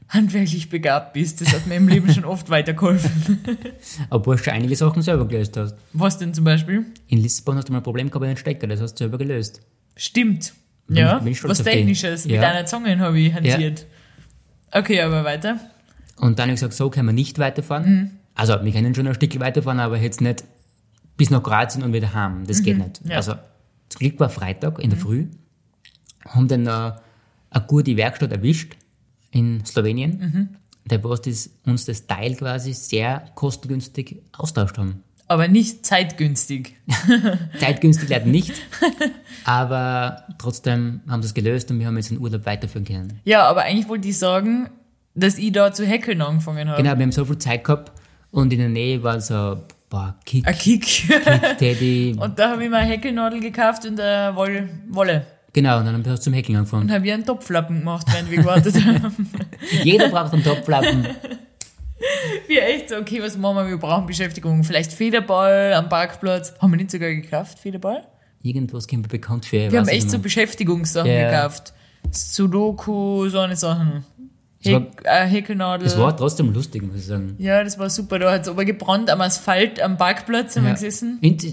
[0.08, 1.40] handwerklich begabt bist.
[1.42, 3.40] Das hat mir im Leben schon oft weitergeholfen.
[4.10, 5.76] obwohl du schon einige Sachen selber gelöst hast.
[5.94, 6.86] Was denn zum Beispiel?
[7.08, 9.18] In Lissabon hast du mal ein Problem gehabt mit dem Stecker, das hast du selber
[9.18, 9.62] gelöst.
[9.96, 10.54] Stimmt.
[10.88, 11.62] Bin Ja, bin was.
[11.64, 12.26] Technisches.
[12.26, 12.42] Mit Ja.
[12.50, 13.86] einer Zunge habe ich hantiert.
[14.72, 15.60] Okay, aber weiter.
[16.18, 17.86] Und dann habe ich gesagt, so können wir nicht weiterfahren.
[17.86, 18.12] Mhm.
[18.36, 20.44] Also, wir können schon ein Stück weiterfahren, aber jetzt nicht
[21.18, 22.46] bis nach Kroatien und wieder heim.
[22.48, 23.04] Das geht nicht.
[23.04, 23.12] Mhm.
[23.12, 23.16] Ja.
[23.16, 23.18] Mhm.
[23.18, 23.34] Also,
[23.90, 25.28] zum Glück war Freitag in der Früh,
[26.26, 26.92] haben dann äh,
[27.52, 28.76] eine gute Werkstatt erwischt
[29.32, 30.50] in Slowenien, Mhm.
[30.86, 35.04] der was das, uns das Teil quasi sehr kostengünstig austauscht haben.
[35.28, 36.76] Aber nicht zeitgünstig.
[37.60, 38.54] Zeitgünstig leider nicht,
[39.44, 43.20] aber trotzdem haben sie es gelöst und wir haben jetzt den Urlaub weiterführen können.
[43.26, 44.70] Ja, aber eigentlich wollte ich sagen,
[45.16, 46.82] dass ich da zu häkeln angefangen habe.
[46.82, 47.92] Genau, wir haben so viel Zeit gehabt
[48.32, 50.86] und in der Nähe war so, boah, Kick, Ein Kick.
[51.58, 52.16] Teddy.
[52.20, 55.26] und da habe ich mir eine Häkelnadel gekauft und eine Woll Wolle.
[55.52, 56.84] Genau, und dann haben wir zum Häkeln angefangen.
[56.84, 59.32] Und habe ich einen Topflappen gemacht, während wir gewartet haben.
[59.84, 61.08] Jeder braucht einen Topflappen.
[62.48, 63.68] wir echt so, okay, was machen wir?
[63.68, 64.64] Wir brauchen Beschäftigung.
[64.64, 66.54] Vielleicht Federball am Parkplatz.
[66.60, 68.04] Haben wir nicht sogar gekauft, Federball?
[68.42, 69.72] Irgendwas kommt mir bekannt für.
[69.72, 71.30] Wir haben echt so Beschäftigungssachen Ja.
[71.32, 71.74] gekauft.
[72.12, 74.06] Sudoku, so eine Sachen.
[74.64, 75.88] Das war- Häk äh, Häkelnadel.
[75.88, 77.36] Es war trotzdem lustig, muss ich sagen.
[77.38, 78.20] ja, das war super.
[78.20, 80.74] Da hat es aber gebrannt am Asphalt, am Parkplatz haben wir Ja.
[80.76, 81.20] gesessen.
[81.24, 81.44] Und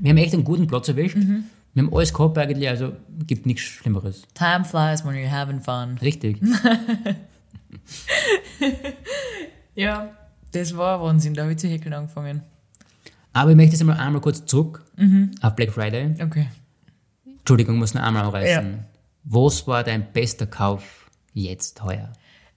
[0.00, 1.16] wir haben echt einen guten Platz erwischt.
[1.16, 1.44] Mhm.
[1.74, 2.92] Wir haben alles gehabt eigentlich, also
[3.26, 4.22] gibt nichts Schlimmeres.
[4.34, 5.98] Time flies when you're having fun.
[6.00, 6.38] Richtig.
[9.74, 10.10] Ja,
[10.52, 11.34] das war Wahnsinn.
[11.34, 12.42] Da habe ich zu häkeln angefangen.
[13.32, 15.32] Aber ich möchte jetzt einmal, einmal kurz zurück Mhm.
[15.42, 16.14] auf Black Friday.
[16.22, 16.46] Okay.
[17.38, 18.72] Entschuldigung, muss noch einmal anreißen.
[18.72, 18.78] Ja.
[19.24, 22.12] Was war dein bester Kauf jetzt heuer?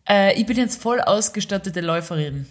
[0.09, 2.45] Äh, ich bin jetzt voll ausgestattete Läuferin.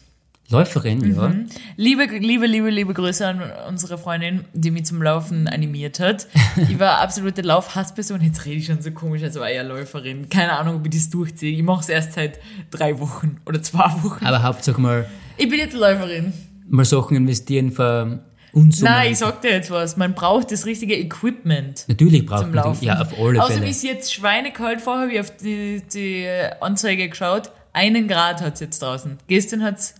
[0.48, 1.28] Läuferin, ja.
[1.28, 1.46] Mhm.
[1.76, 6.26] Liebe, liebe, liebe, liebe Grüße an unsere Freundin, die mich zum Laufen animiert hat.
[6.70, 8.20] Ich war absolute Laufhassperson.
[8.22, 10.28] Jetzt rede ich schon so komisch, als war ich ja Läuferin.
[10.30, 11.52] Keine Ahnung, ob ich das durchziehe.
[11.52, 12.38] Ich mache es erst seit
[12.70, 14.24] drei Wochen oder zwei Wochen.
[14.24, 16.32] Aber Hauptsache mal, Ich bin jetzt Läuferin.
[16.68, 18.20] mal Sachen investieren für
[18.56, 18.90] Unsummen.
[18.92, 19.98] Nein, ich sag dir jetzt was.
[19.98, 21.84] Man braucht das richtige Equipment.
[21.88, 22.80] Natürlich braucht zum man Laufen.
[22.80, 22.86] die.
[22.86, 23.70] Ja, auf alle Außerdem Fälle.
[23.70, 26.26] ist jetzt schweinekalt vorher, habe ich auf die, die
[26.60, 27.50] Anzeige geschaut.
[27.74, 29.18] Einen Grad hat es jetzt draußen.
[29.26, 29.94] Gestern hat es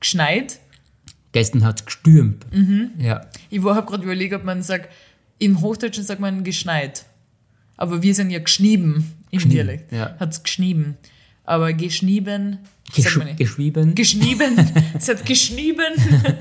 [0.00, 0.58] geschneit.
[1.32, 2.44] Gestern hat es gestürmt.
[2.52, 2.90] Mhm.
[2.98, 3.22] Ja.
[3.48, 4.90] Ich habe gerade überlegt, ob man sagt,
[5.38, 7.06] im Hochdeutschen sagt man geschneit.
[7.78, 9.92] Aber wir sind ja geschnieben im Dialekt.
[9.92, 10.14] ja.
[10.20, 10.98] Hat es geschnieben.
[11.44, 12.58] Aber geschnieben,
[12.92, 13.36] Gesch nicht.
[13.38, 13.94] geschrieben.
[13.94, 14.56] Geschnieben.
[14.98, 15.94] es hat geschnieben.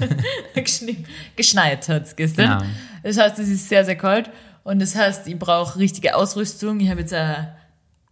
[0.56, 1.04] Geschnie-
[1.36, 2.60] Geschneit hat es gestern.
[2.60, 2.72] Genau.
[3.04, 4.30] Das heißt, es ist sehr, sehr kalt.
[4.64, 6.80] Und das heißt, ich brauche richtige Ausrüstung.
[6.80, 7.48] Ich habe jetzt ein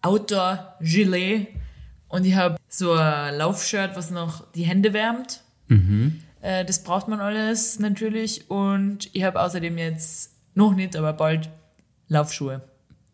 [0.01, 1.47] Outdoor-Gilet
[2.07, 5.41] und ich habe so ein Laufshirt, was noch die Hände wärmt.
[6.41, 8.49] Äh, das braucht man alles natürlich.
[8.49, 11.49] Und ich habe außerdem jetzt, noch nicht, aber bald,
[12.07, 12.61] Laufschuhe.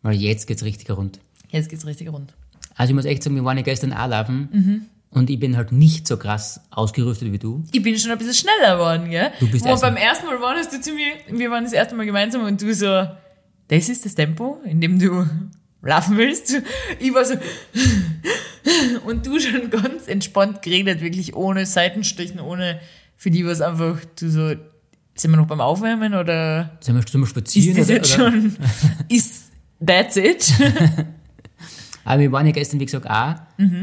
[0.02, 1.20] Weil jetzt geht's richtig rund.
[1.50, 2.34] Jetzt geht's richtig rund.
[2.76, 4.82] Also ich muss echt sagen, wir waren ja gestern auch laufen Mhm.
[5.10, 7.64] Und ich bin halt nicht so krass ausgerüstet wie du.
[7.72, 9.30] Ich bin schon ein bisschen schneller geworden, gell?
[9.40, 11.72] Du bist Wo erst- beim ersten Mal waren, hast du zu mir, wir waren das
[11.72, 13.06] erste Mal gemeinsam und du so,
[13.68, 15.26] das ist das Tempo, in dem du
[15.82, 16.60] laufen willst.
[16.98, 17.34] Ich war so,
[19.06, 22.80] und du schon ganz entspannt geredet, wirklich ohne Seitenstrichen, ohne,
[23.16, 24.48] für die war es einfach, du so,
[25.14, 27.76] sind wir noch beim Aufwärmen oder Sollen wir, sollen wir spazieren?
[27.76, 28.30] ist das oder, jetzt oder?
[28.32, 28.56] schon,
[29.08, 29.44] ist
[29.84, 30.52] that's it?
[32.08, 33.34] Aber wir waren ja gestern, wie gesagt, auch.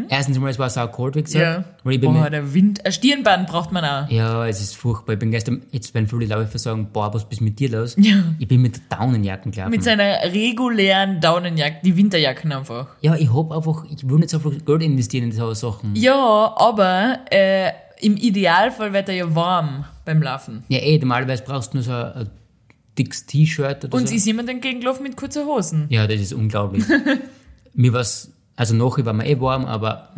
[0.10, 1.68] Erstens mal, es war kalt, wie gesagt.
[1.84, 1.92] Mhm.
[1.92, 1.92] ja.
[1.92, 4.10] Ich Boah, der Wind, ein Stirnband braucht man auch.
[4.10, 5.14] ja, es ist furchtbar.
[5.14, 7.96] Ich bin gestern, jetzt werden viele Läufer sagen, boah, was ist mit dir los?
[8.00, 8.16] Ja.
[8.40, 9.70] Ich bin mit Daunenjacken gelaufen.
[9.70, 12.88] Mit seiner regulären Daunenjacke, die Winterjacken einfach.
[13.02, 15.96] ja, ich hab einfach, ich will nicht so viel Geld investieren in so Sachen.
[15.96, 20.64] Ja, aber äh, im Idealfall wird er ja warm beim Laufen.
[20.68, 22.30] Ja, eh, normalerweise brauchst du nur so ein,
[22.98, 24.16] dickes T-Shirt oder Und so.
[24.16, 25.86] ist jemand entgegengelaufen mit kurzer Hosen?
[25.90, 26.84] Ja, das ist unglaublich.
[27.76, 30.14] mir war's, also nachher war mir eh warm, aber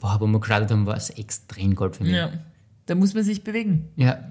[0.00, 2.12] boah, wo wir geschaut haben, war es extrem kalt für mich.
[2.14, 2.28] Ja.
[2.28, 2.32] Mhm.
[2.34, 2.40] Ja.
[2.86, 3.88] Da muss man sich bewegen.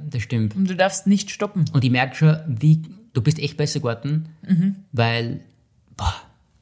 [0.09, 0.55] das stimmt.
[0.55, 1.65] Und du darfst nicht stoppen.
[1.73, 2.81] Und ich merke schon, wie,
[3.13, 4.75] du bist echt besser geworden, Mhm.
[4.91, 5.39] weil,
[5.95, 6.13] boah,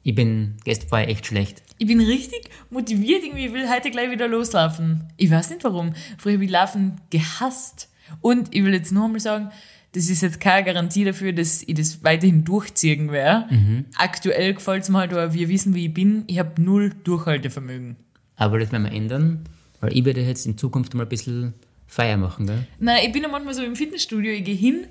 [0.02, 1.62] ich bin, gestern war echt schlecht.
[1.78, 5.04] Ich bin richtig motiviert, irgendwie ich will heute gleich wieder loslaufen.
[5.16, 5.92] Ich weiß nicht warum.
[6.18, 7.88] Früher habe ich Laufen gehasst.
[8.20, 9.50] Und ich will jetzt nur einmal sagen,
[9.92, 13.84] das ist jetzt keine Garantie dafür, dass ich das weiterhin durchziehen werde.
[13.96, 16.24] Aktuell gefällt es mir halt, aber wir wissen, wie ich bin.
[16.28, 17.96] Ich habe null Durchhaltevermögen.
[18.36, 19.40] Aber das werden wir ändern,
[19.80, 21.54] weil ich werde jetzt in Zukunft mal ein bisschen
[21.86, 22.66] Feier machen, gell?
[22.78, 24.86] Nein, ich bin ja manchmal so im Fitnessstudio, ich gehe hin,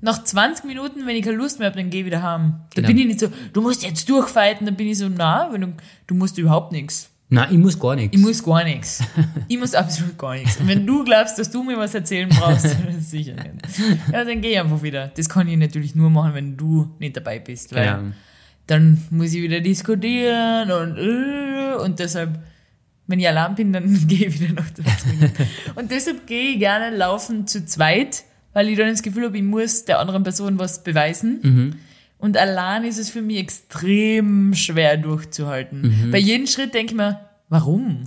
[0.00, 2.60] nach 20 Minuten, wenn ich keine Lust mehr habe, dann gehe ich wieder heim.
[2.74, 2.88] Da Genau.
[2.88, 5.72] bin ich nicht so, du musst jetzt durchfighten, dann bin ich so, na, wenn du,
[6.06, 7.10] du musst überhaupt nichts.
[7.34, 8.16] Nein, ich muss gar nichts.
[8.16, 9.02] Ich muss gar nichts.
[9.48, 10.56] Ich muss absolut gar nichts.
[10.58, 13.54] Und wenn du glaubst, dass du mir was erzählen brauchst, dann sicher nicht.
[14.12, 15.08] Ja, dann geh ich einfach wieder.
[15.16, 18.12] Das kann ich natürlich nur machen, wenn du nicht dabei bist, weil Genau.
[18.66, 22.38] dann muss ich wieder diskutieren und äh, und deshalb,
[23.06, 25.46] wenn ich allein bin, dann gehe ich wieder nach 20 Minuten.
[25.74, 29.42] Und deshalb gehe ich gerne laufen zu zweit, weil ich dann das Gefühl habe, ich
[29.42, 31.76] muss der anderen Person was beweisen.
[32.24, 36.08] Und allein ist es für mich extrem schwer durchzuhalten.
[36.10, 38.06] Bei jedem Schritt denke ich mir, warum?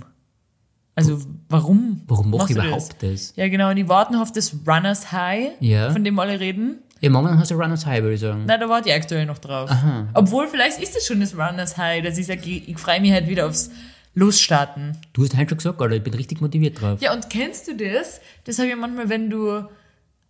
[0.96, 2.02] Also, warum?
[2.08, 3.32] Warum mache ich überhaupt das?
[3.36, 3.70] Ja, genau.
[3.70, 5.92] Und ich warte noch auf das Runners High, Ja.
[5.92, 6.78] von dem alle reden.
[7.00, 8.44] Ja, momentan hast du Runners High, würde ich sagen.
[8.44, 9.70] Nein, da warte ich aktuell noch drauf.
[10.14, 13.12] Obwohl, vielleicht ist es schon das Runners High, dass ich sage, ich, ich freue mich
[13.12, 13.70] halt wieder aufs
[14.16, 14.96] Losstarten.
[15.12, 17.00] Du hast halt schon gesagt, Alter, ich bin richtig motiviert drauf.
[17.00, 18.20] Ja, und kennst du das?
[18.42, 19.62] Das habe ich manchmal, wenn du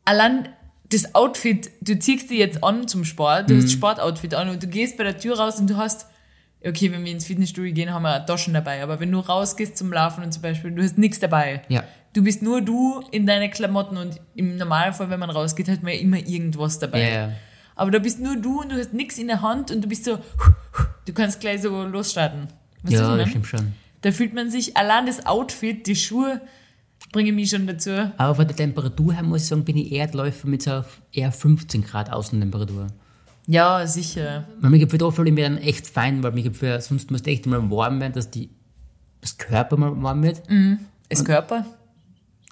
[0.05, 0.51] allein
[0.91, 3.63] das Outfit, du ziehst dir jetzt an zum Sport, du Mhm.
[3.63, 6.07] hast Sportoutfit an und du gehst bei der Tür raus und du hast,
[6.65, 9.93] okay, wenn wir ins Fitnessstudio gehen, haben wir Taschen dabei, aber wenn du rausgehst zum
[9.93, 11.63] Laufen und zum Beispiel, du hast nichts dabei.
[11.69, 11.85] Ja.
[12.15, 15.93] Du bist nur du in deine Klamotten und im Normalfall, wenn man rausgeht, hat man
[15.93, 17.03] ja immer irgendwas dabei.
[17.03, 17.33] Ja, ja.
[17.77, 20.05] Aber da bist nur du und du hast nichts in der Hand und du bist
[20.05, 20.19] so,
[21.05, 22.49] du kannst gleich so losstarten.
[22.83, 23.73] Weißt Ja, ich das stimmt schon.
[24.01, 26.41] Da fühlt man sich, allein das Outfit, die Schuhe,
[27.13, 27.91] bringen mich schon dazu.
[28.17, 31.33] Aber von der Temperatur her muss ich sagen, bin ich eher Läufer mit so eher
[31.33, 32.89] 15 Grad Außentemperatur.
[33.47, 34.47] Ja, sicher.
[34.61, 37.71] Weil mir fühle ich mich dann echt fein, weil mir für, sonst muss echt mal
[37.71, 38.51] warm werden, dass die,
[39.23, 40.43] das Körper mal warm wird.
[41.09, 41.65] Das Körper?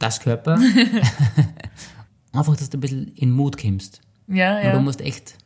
[0.00, 0.58] Das Körper.
[2.32, 4.00] Einfach, dass du ein bisschen in Mut kommst.
[4.28, 4.70] Ja, Ja.
[4.70, 4.80] Du ja.
[4.80, 5.36] musst echt,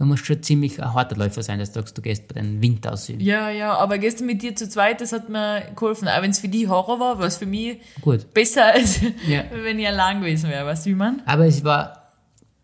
[0.00, 2.60] du musst schon ziemlich ein harter Läufer sein, dass du sagst, du gehst bei deinem
[2.60, 3.20] Winter aussehen.
[3.20, 6.08] Ja, ja, aber gestern mit dir zu zweit, das hat mir geholfen.
[6.08, 8.32] Auch wenn es für dich Horror war, war es für mich Gut.
[8.34, 9.44] besser, als Ja.
[9.62, 10.66] wenn ich allein gewesen wäre.
[10.66, 11.22] Weißt du, wie man?
[11.26, 12.12] Aber es war,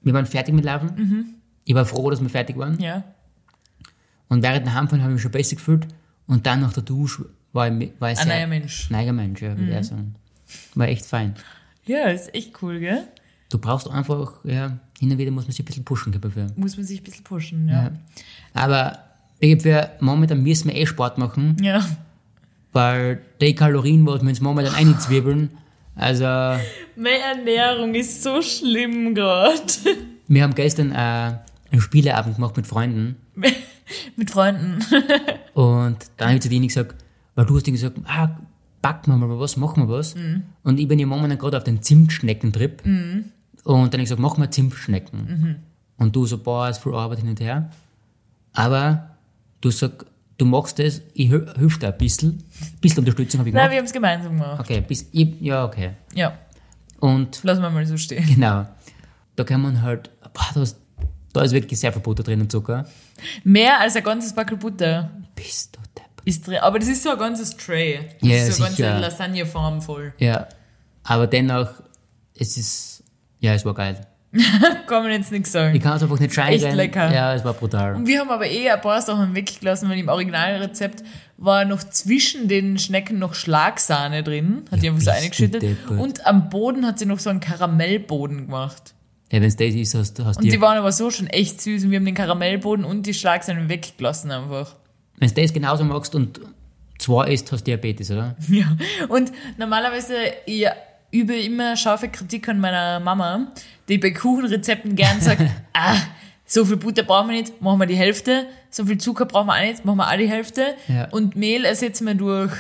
[0.03, 1.41] wir waren fertig mit Laufen.
[1.65, 2.81] Ich war froh, dass wir fertig waren.
[2.81, 3.05] Ja.
[4.29, 5.87] Und während dem Heimfahren habe ich mich schon besser gefühlt.
[6.27, 8.91] Und dann nach der Dusche war ich, war ich Ein neuer Mensch.
[8.91, 10.15] neuer Mensch, ja, würde ich sagen.
[10.75, 11.35] War echt fein.
[11.85, 13.05] Ja, ist echt cool, gell?
[13.51, 16.47] Du brauchst einfach, ja, hin und wieder muss man sich ein bisschen pushen können dafür.
[16.57, 17.91] Muss man sich ein bisschen pushen, ja.
[18.55, 18.99] Aber
[19.39, 21.85] ich für momentan müssen wir eh Sport machen, Ja.
[22.73, 25.51] weil die Kalorien, was wir uns momentan einzwiebeln,
[25.95, 29.61] also Meine Ernährung ist so schlimm gerade.
[30.29, 30.95] wir haben gestern äh,
[31.71, 33.17] einen Spieleabend gemacht mit Freunden
[34.17, 34.79] Mit Freunden.
[35.55, 36.95] und dann habe ich zu denen gesagt,
[37.35, 38.37] weil du hast denen gesagt, ah,
[38.83, 40.15] backen wir mal was, machen wir was.
[40.65, 42.83] Und ich bin ja momentan gerade auf den Zimtschneckentrip.
[43.67, 45.59] Und dann ich gesagt, machen wir Zimtschnecken.
[45.97, 47.71] Und du so, boah, ist viel Arbeit hin und her.
[48.53, 49.11] Aber
[49.61, 50.07] du sagst,
[50.39, 52.31] du machst das, ich hilf dir ein bisschen.
[52.61, 53.73] Ein bisschen Unterstützung habe ich Nein, gemacht.
[53.73, 54.61] wir haben es gemeinsam gemacht.
[54.61, 55.93] Okay, bis, ich, ja, okay.
[56.15, 56.39] Ja.
[57.01, 58.25] Und Lassen wir mal so stehen.
[58.27, 58.67] genau,
[59.35, 60.79] da kann man halt, boah, da ist,
[61.33, 62.87] da ist wirklich sehr viel Butter drin und Zucker.
[63.45, 66.23] Mehr als ein ganzes Backel Butter Bist du depp.
[66.25, 66.59] ist drin.
[66.63, 67.99] Aber das ist so ein ganzes Tray.
[68.21, 68.89] Das Ja, ist so eine sicher.
[68.91, 70.15] ganze Lasagneform voll.
[70.19, 70.47] Ja,
[71.03, 71.69] aber dennoch,
[72.39, 72.96] es ist,
[73.47, 74.01] ja, es war geil.
[74.87, 75.75] Kann man jetzt nichts sagen.
[75.75, 76.53] Ich kann es einfach nicht scheinen.
[76.63, 77.13] Echt lecker.
[77.13, 77.95] Ja, es war brutal.
[77.95, 81.03] Und wir haben aber eh ein paar Sachen weggelassen, weil im Originalrezept
[81.39, 84.65] war noch zwischen den Schnecken noch Schlagsahne drin.
[84.71, 85.63] Hat die einfach so eingeschüttet.
[85.63, 85.99] deppert.
[86.01, 88.95] Und am Boden hat sie noch so einen Karamellboden gemacht.
[89.31, 91.61] Ja, wenn es das ist, hast, hast Und die du, waren aber so schon echt
[91.63, 94.75] süß und wir haben den Karamellboden und die Schlagsahne weggelassen einfach.
[95.19, 96.41] wenn du das genauso magst und
[96.99, 98.37] zwei isst, hast du Diabetes, oder?
[98.49, 98.77] Ja.
[99.09, 100.15] Und normalerweise,
[100.47, 100.67] ich
[101.11, 103.53] übe immer scharfe Kritik an meiner Mama,
[103.89, 105.43] die bei Kuchenrezepten gern sagt,
[105.73, 105.97] ah,
[106.45, 109.55] so viel Butter brauchen wir nicht, machen wir die Hälfte, so viel Zucker brauchen wir
[109.55, 110.75] auch nicht, machen wir auch die Hälfte.
[110.89, 111.09] Ja.
[111.11, 112.53] Und Mehl ersetzen wir durch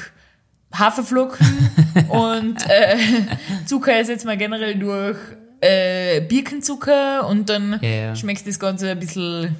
[0.74, 1.46] Haferflocken
[2.08, 2.96] und äh,
[3.66, 5.18] Zucker ersetzen wir generell durch
[5.60, 8.16] äh, Birkenzucker und dann Ja, ja.
[8.16, 9.54] schmeckt das Ganze ein bisschen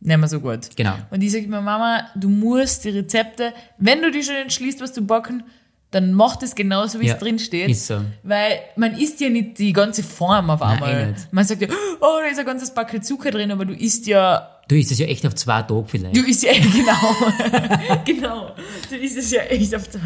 [0.00, 0.76] nicht mehr so gut.
[0.76, 0.94] Genau.
[1.10, 4.92] Und ich sage immer, Mama, du musst die Rezepte, wenn du dich schon entschließt, was
[4.92, 5.42] zu backen,
[5.90, 7.70] dann mach das genauso, wie Ja, es drin steht.
[7.70, 8.00] ist so.
[8.22, 10.90] Weil man isst ja nicht die ganze Form auf einmal.
[10.92, 11.32] eh nicht.
[11.32, 11.68] man sagt ja,
[12.00, 14.98] oh, da ist ein ganzes Backel Zucker drin, aber du isst ja, Du isst es
[14.98, 16.14] ja echt auf zwei Tage vielleicht.
[16.14, 18.54] du isst ja, genau, genau,
[18.90, 20.00] du isst es ja echt auf der,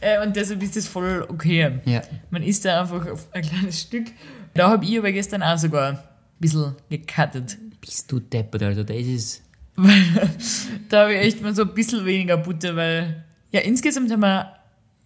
[0.00, 1.78] äh, und deshalb ist das voll okay.
[1.86, 2.02] Ja.
[2.30, 4.08] Man isst da einfach auf ein kleines Stück.
[4.52, 5.98] Da habe ich aber gestern auch sogar ein
[6.38, 7.56] bisschen gecuttet.
[7.80, 9.42] Bist du deppert, also das ist,
[9.76, 10.02] Weil
[10.90, 14.52] da habe ich echt mal so ein bisschen weniger Butter, weil ja, insgesamt haben wir,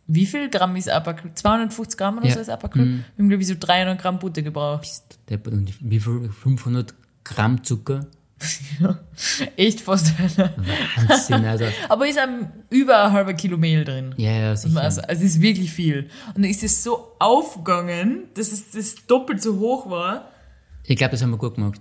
[0.08, 1.32] wie viel Gramm ist ein Backel?
[1.34, 2.34] 250 Gramm oder Ja.
[2.34, 2.84] so ist ein Backel?
[2.86, 4.82] Wir haben, glaube ich, so 300 Gramm Butter gebraucht.
[4.82, 5.52] bist deppert.
[5.54, 6.30] Und wie viel?
[6.30, 8.06] 500 Gramm Zucker?
[9.56, 10.12] Echt fast.
[10.18, 11.64] Wahnsinn, also.
[11.88, 14.14] Aber ist am über ein halber Kilo Mehl drin.
[14.18, 14.80] Ja, ja, sicher.
[14.80, 16.10] Also, also es ist wirklich viel.
[16.34, 20.30] Und dann ist es so aufgegangen, dass es das doppelt so hoch war.
[20.84, 21.80] Ich glaube, das haben wir gut gemacht.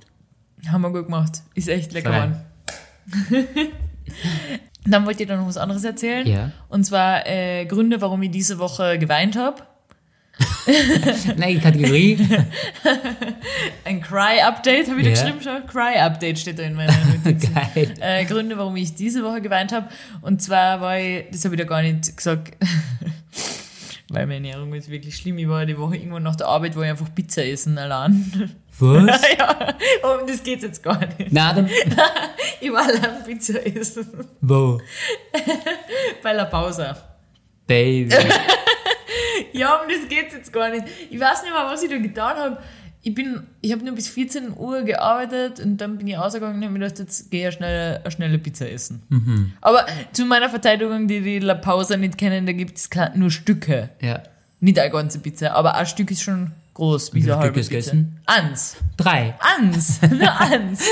[0.67, 1.43] Haben wir gut gemacht.
[1.53, 2.45] Ist echt lecker.
[4.87, 6.27] Dann wollte ich dir noch was anderes erzählen.
[6.27, 6.51] Ja.
[6.69, 9.63] Und zwar äh, Gründe, warum ich diese Woche geweint habe.
[11.37, 12.17] Nein, Kategorie.
[13.85, 15.21] Ein Cry-Update habe ich da Ja.
[15.23, 15.65] geschrieben schon.
[15.67, 17.49] Cry-Update steht da in meiner Notiz.
[17.53, 17.93] Geil.
[17.99, 19.87] äh, Gründe, warum ich diese Woche geweint habe.
[20.21, 22.55] Und zwar war ich, das habe ich da gar nicht gesagt,
[24.09, 25.37] weil meine Ernährung ist wirklich schlimm.
[25.37, 28.51] Ich war die Woche irgendwann nach der Arbeit, wo ich einfach Pizza essen allein.
[28.79, 29.21] Was?
[29.37, 29.67] ja,
[30.03, 31.31] um das geht jetzt gar nicht.
[31.31, 31.69] Nein, dann,
[32.61, 34.27] Ich war allein Pizza essen.
[34.41, 34.79] wo?
[36.23, 36.97] Bei La Pausa.
[37.67, 38.13] Baby.
[39.53, 40.83] Ja, um das geht's jetzt gar nicht.
[41.09, 42.57] Ich weiß nicht mehr, was ich da getan habe.
[43.01, 46.63] ich bin, ich habe nur bis 14 Uhr gearbeitet und dann bin ich ausgegangen und
[46.63, 49.03] habe mir gedacht, jetzt gehe ich schnell eine schnelle Pizza essen.
[49.09, 49.53] Mhm.
[49.61, 53.89] Aber zu meiner Verteidigung, die die La Pausa nicht kennen, da gibt es nur Stücke.
[54.01, 54.23] Ja.
[54.59, 57.61] Nicht eine ganze Pizza, aber ein Stück ist schon groß, wie so viele eine halbe
[57.61, 58.19] gegessen?
[58.25, 58.77] Eins.
[58.97, 59.33] Drei.
[59.39, 59.99] Eins.
[60.11, 60.85] Nur eins.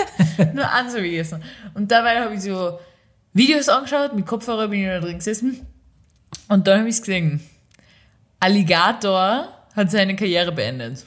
[0.54, 1.44] Nur eins habe ich gegessen.
[1.76, 2.80] Und dabei habe ich so
[3.34, 5.66] Videos angeschaut, mit Kopfhörer bin ich da drin gesessen.
[6.48, 7.42] Und dann habe ich es gesehen.
[8.40, 11.06] Alligator hat seine Karriere beendet.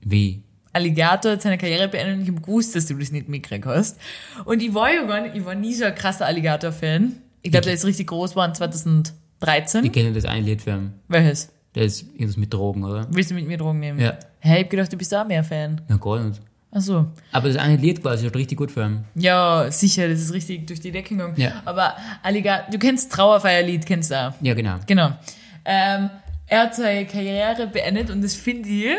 [0.00, 0.42] Wie?
[0.72, 3.98] Alligator hat seine Karriere beendet und ich habe gewusst, dass du das nicht mitgekriegt hast.
[4.44, 7.16] Und ich war ja gar nicht, ich war nie so ein krasser Alligator-Fan.
[7.42, 9.84] Ich glaube, der ist richtig groß geworden 2013.
[9.84, 10.92] Ich kenne das eine Lied für ihn.
[11.08, 11.50] Welches?
[11.76, 13.06] Das ist irgendwas mit Drogen, oder?
[13.10, 14.00] Willst du mit mir Drogen nehmen?
[14.00, 14.14] Ja.
[14.40, 15.82] Hey, ich hab gedacht, du bist auch mehr Fan.
[15.88, 16.40] Na, gar nicht.
[16.72, 17.06] Ach so.
[17.32, 19.04] Aber das eine Lied quasi ist richtig gut für ihn.
[19.14, 21.34] Ja, sicher, das ist richtig durch die Decke gegangen.
[21.36, 21.62] Ja.
[21.66, 24.32] Aber Alligator, du kennst Trauerfeierlied, kennst du auch.
[24.40, 24.76] Ja, genau.
[24.86, 25.10] Genau.
[25.66, 26.10] Ähm,
[26.46, 28.96] er hat seine Karriere beendet und das finde ich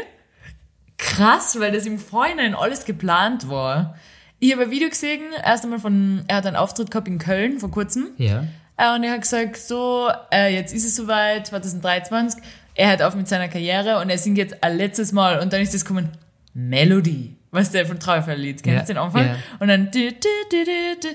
[0.97, 3.95] krass, weil das im Vorhinein alles geplant war.
[4.39, 7.59] Ich habe ein Video gesehen, erst einmal von, er hat einen Auftritt gehabt in Köln
[7.59, 8.09] vor kurzem.
[8.17, 8.43] Ja.
[8.77, 12.41] Äh, Und er hat gesagt, so, äh, jetzt ist es soweit, 2023,
[12.77, 15.61] er hört auf mit seiner Karriere und er singt jetzt ein letztes Mal und dann
[15.61, 16.09] ist das gekommen,
[16.53, 17.35] Melody.
[17.51, 19.25] Was der von Trauerfeierlied, kennst du Ja, den Anfang?
[19.27, 19.35] ja.
[19.59, 20.15] Und dann dü, dü,
[20.51, 20.65] dü,
[21.01, 21.07] dü.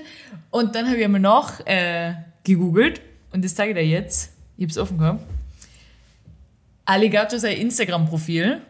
[0.51, 4.31] und dann habe ich einmal noch äh, gegoogelt und das zeige ich dir jetzt.
[4.57, 5.23] Ich habe es offen gehabt.
[6.85, 8.61] Alligator sein Instagram-Profil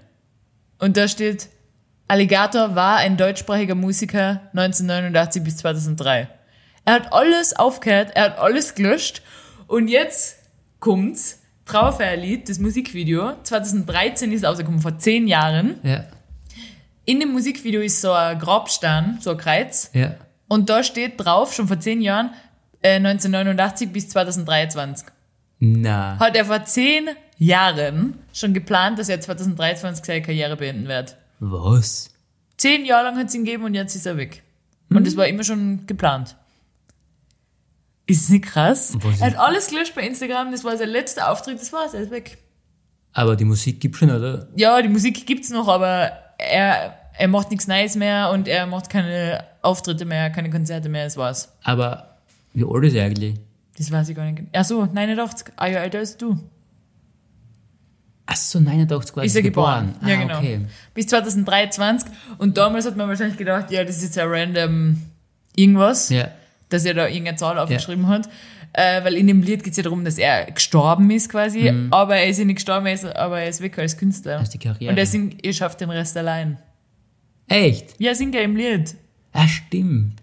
[0.79, 1.49] und da steht,
[2.07, 6.27] Alligator war ein deutschsprachiger Musiker 1989 bis 2003.
[6.85, 9.21] Er hat alles aufgehört, er hat alles gelöscht
[9.67, 10.37] und jetzt
[10.79, 11.39] kommt's.
[11.65, 13.33] Trauerfeierlied, das Musikvideo.
[13.43, 15.75] 2013 ist rausgekommen, vor zehn Jahren.
[15.83, 16.05] Ja.
[17.05, 19.89] In dem Musikvideo ist so ein Grabstein, so ein Kreuz.
[19.93, 20.15] Ja.
[20.47, 22.31] Und da steht drauf, schon vor zehn Jahren,
[22.81, 25.07] äh, 1989 bis 2023.
[25.59, 26.19] Na.
[26.19, 31.17] Hat er vor zehn Jahren schon geplant, dass er 2023 seine Karriere beenden wird.
[31.39, 32.09] Was?
[32.57, 34.43] Zehn Jahre lang hat es ihn gegeben und jetzt ist er weg.
[34.89, 36.35] Und das war immer schon geplant.
[38.05, 38.95] Ist nicht krass?
[39.19, 42.11] Er hat alles gelöscht bei Instagram, das war sein letzter Auftritt, das war's, er ist
[42.11, 42.37] weg.
[43.13, 44.47] Aber die Musik gibt schon, oder?
[44.55, 48.89] Ja, die Musik gibt's noch, aber er, er macht nichts Neues mehr und er macht
[48.89, 51.49] keine Auftritte mehr, keine Konzerte mehr, das war's.
[51.63, 52.17] Aber
[52.53, 53.35] wie alt ist er eigentlich?
[53.77, 54.43] Das weiß ich gar nicht.
[54.51, 56.37] Ach so, 89, ein Jahr älter als du.
[58.25, 59.95] Ach so, 89 quasi Ist er geboren.
[60.01, 60.37] Ah, ja, genau.
[60.37, 60.61] okay.
[60.93, 62.09] Bis 2023.
[62.37, 65.01] Und damals hat man wahrscheinlich gedacht, ja, das ist jetzt ein random
[65.55, 66.29] irgendwas, Ja.
[66.73, 68.27] Dass er da irgendeine Zahl aufgeschrieben hat.
[68.73, 71.71] Äh, weil in dem Lied geht's ja darum, dass er gestorben ist quasi.
[71.91, 74.39] Aber er ist ja nicht gestorben, er ist, aber er ist weg als Künstler.
[74.39, 74.91] Als die Karriere.
[74.91, 76.57] Und er singt, ihr schafft den Rest allein.
[77.47, 77.99] Echt?
[77.99, 78.95] Ja, singt er im Lied.
[79.31, 80.21] Ah, stimmt.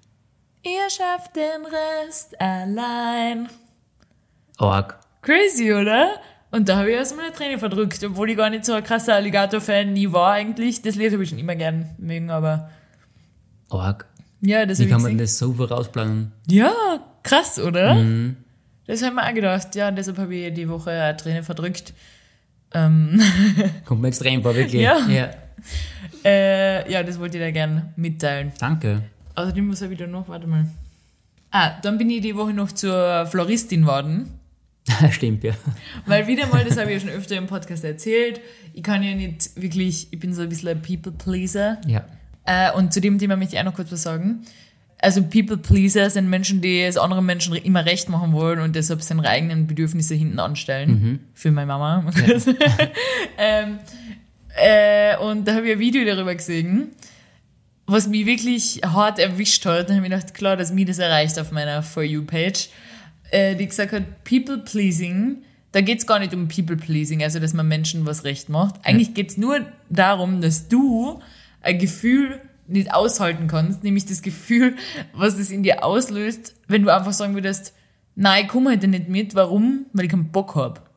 [0.62, 3.48] Ihr schafft den Rest allein.
[4.58, 4.98] Org.
[5.22, 6.20] Crazy, oder?
[6.50, 9.14] Und da habe ich erstmal eine Träne verdrückt, obwohl ich gar nicht so ein krasser
[9.14, 10.82] Alligator-Fan nie war eigentlich.
[10.82, 12.70] Das Lied habe ich schon immer gern mögen, aber
[13.68, 14.06] Org.
[14.40, 16.33] Ja, das Wie kann man das so vorausplanen?
[16.48, 16.72] Ja,
[17.22, 17.94] krass, oder?
[17.94, 18.37] Mhm.
[18.87, 19.74] Das habe ich mir auch gedacht.
[19.76, 21.92] Ja, deshalb habe ich die Woche eine Träne verdrückt.
[22.72, 23.20] Ähm,
[23.85, 24.83] Kommt mir extrem vor, wirklich.
[24.83, 24.98] Ja.
[25.09, 25.31] ja.
[26.24, 28.53] äh, ja, das wollte ich dir gern mitteilen.
[28.59, 29.03] Danke.
[29.35, 30.29] Außerdem habe ich da noch?
[30.29, 30.66] Warte mal.
[31.50, 34.40] Ah, dann bin ich die Woche noch zur Floristin worden.
[35.11, 35.53] stimmt, ja.
[36.07, 38.40] Weil wieder mal, das habe ich ja schon öfter im Podcast erzählt,
[38.72, 41.81] ich kann ja nicht wirklich, ich bin so ein bisschen ein People-Pleaser.
[41.87, 42.05] Ja.
[42.44, 44.42] Äh, und zu dem Thema möchte ich auch noch kurz was sagen.
[45.03, 49.26] Also People-Pleaser sind Menschen, die es anderen Menschen immer recht machen wollen und deshalb seine
[49.26, 50.90] eigenen Bedürfnisse hinten anstellen.
[51.33, 52.05] Für meine Mama.
[53.38, 53.79] ähm,
[54.57, 56.88] äh, und da habe ich ein Video darüber gesehen,
[57.87, 59.88] was mich wirklich hart erwischt hat.
[59.88, 62.68] Da habe ich gedacht, klar, dass mir das erreicht auf meiner For You-Page.
[63.31, 65.38] Äh, die gesagt hat, People-Pleasing,
[65.72, 68.74] da geht's gar nicht um People-Pleasing, also dass man Menschen was recht macht.
[68.85, 71.20] Eigentlich geht's nur darum, dass du
[71.60, 74.76] ein Gefühl nicht aushalten kannst, nämlich das Gefühl,
[75.12, 77.74] was es in dir auslöst, wenn du einfach sagen würdest,
[78.14, 79.34] nein, ich komme heute nicht mit.
[79.34, 79.86] Warum?
[79.92, 80.88] Weil ich keinen Bock hab.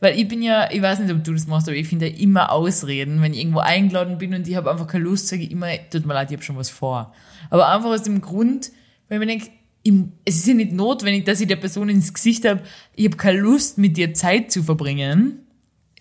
[0.00, 2.16] Weil ich bin ja, ich weiß nicht, ob du das machst, aber ich finde ja
[2.16, 5.52] immer Ausreden, wenn ich irgendwo eingeladen bin und ich habe einfach keine Lust, sage ich
[5.52, 7.14] immer, tut mir leid, ich habe schon was vor.
[7.48, 8.72] Aber einfach aus dem Grund,
[9.08, 9.50] weil ich mir denke,
[9.84, 9.92] ich,
[10.24, 12.62] es ist ja nicht notwendig, dass ich der Person ins Gesicht habe,
[12.96, 15.41] ich habe keine Lust, mit dir Zeit zu verbringen.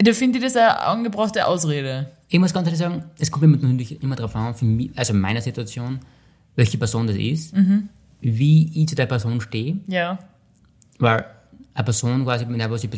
[0.03, 2.09] Da finde ich das eine angebrachte Ausrede.
[2.29, 5.41] Ich muss ganz ehrlich sagen, es kommt natürlich immer darauf an, mich, also in meiner
[5.41, 5.99] Situation,
[6.55, 7.53] welche Person das ist,
[8.21, 9.77] wie ich zu der Person stehe.
[9.87, 10.17] Ja.
[10.97, 11.25] Weil
[11.73, 12.89] eine Person quasi, mit der was ich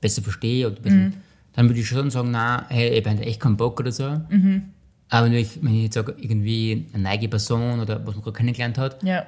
[0.00, 1.14] besser verstehe, oder bisschen,
[1.54, 4.20] dann würde ich schon sagen, na, hey, ich habe echt keinen Bock oder so.
[5.08, 8.36] Aber wenn ich, wenn ich jetzt sage, irgendwie eine neue Person oder was man gerade
[8.36, 9.24] kennengelernt hat, Ja.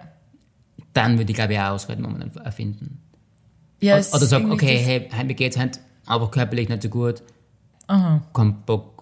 [0.93, 2.99] dann würde ich glaube ich auch Ausreden momentan erfinden.
[3.81, 7.23] ja Oder, oder okay, hey, mir geht's halt einfach körperlich nicht so gut,
[7.87, 8.23] Aha.
[8.33, 8.97] kein Bock.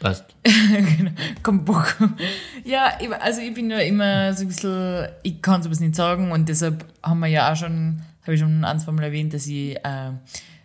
[0.00, 0.24] Passt.
[0.44, 1.10] genau.
[1.42, 1.96] Kommt Bock.
[2.64, 6.48] Ja, also ich bin ja immer so ein bisschen, ich kann sowas nicht sagen und
[6.48, 9.74] deshalb haben wir ja auch schon, habe ich schon ein, zwei Mal erwähnt, dass ich
[9.76, 10.12] äh,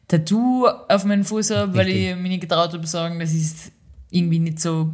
[0.07, 3.71] Tattoo auf meinen Fuß habe, weil ich mir nicht getraut habe zu sagen, dass ich
[4.11, 4.93] irgendwie nicht so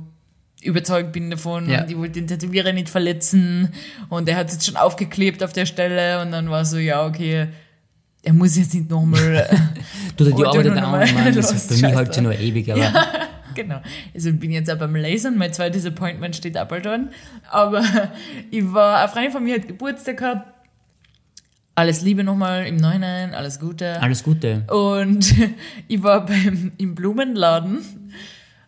[0.61, 1.81] überzeugt bin davon Ja.
[1.83, 3.73] und ich wollte den Tätowierer nicht verletzen
[4.07, 7.05] und er hat es jetzt schon aufgeklebt auf der Stelle und dann war so, ja,
[7.05, 7.49] okay,
[8.23, 9.47] er muss jetzt nicht nochmal
[10.17, 11.95] Du, die Oh, du Arbeit nur da noch mal an, man, los, das bei mir
[11.95, 12.81] halt schon noch ewig, aber
[13.55, 13.81] Genau.
[14.13, 17.09] Also ich bin jetzt auch beim Lasern, mein zweites Appointment steht auch bald an.
[17.49, 17.83] Aber
[18.51, 20.47] ich war, eine Freundin von mir hat Geburtstag gehabt.
[21.75, 24.01] Alles Liebe nochmal im Nachhinein, alles Gute.
[24.01, 24.63] alles Gute.
[24.67, 25.33] Und
[25.87, 27.79] ich war beim, im Blumenladen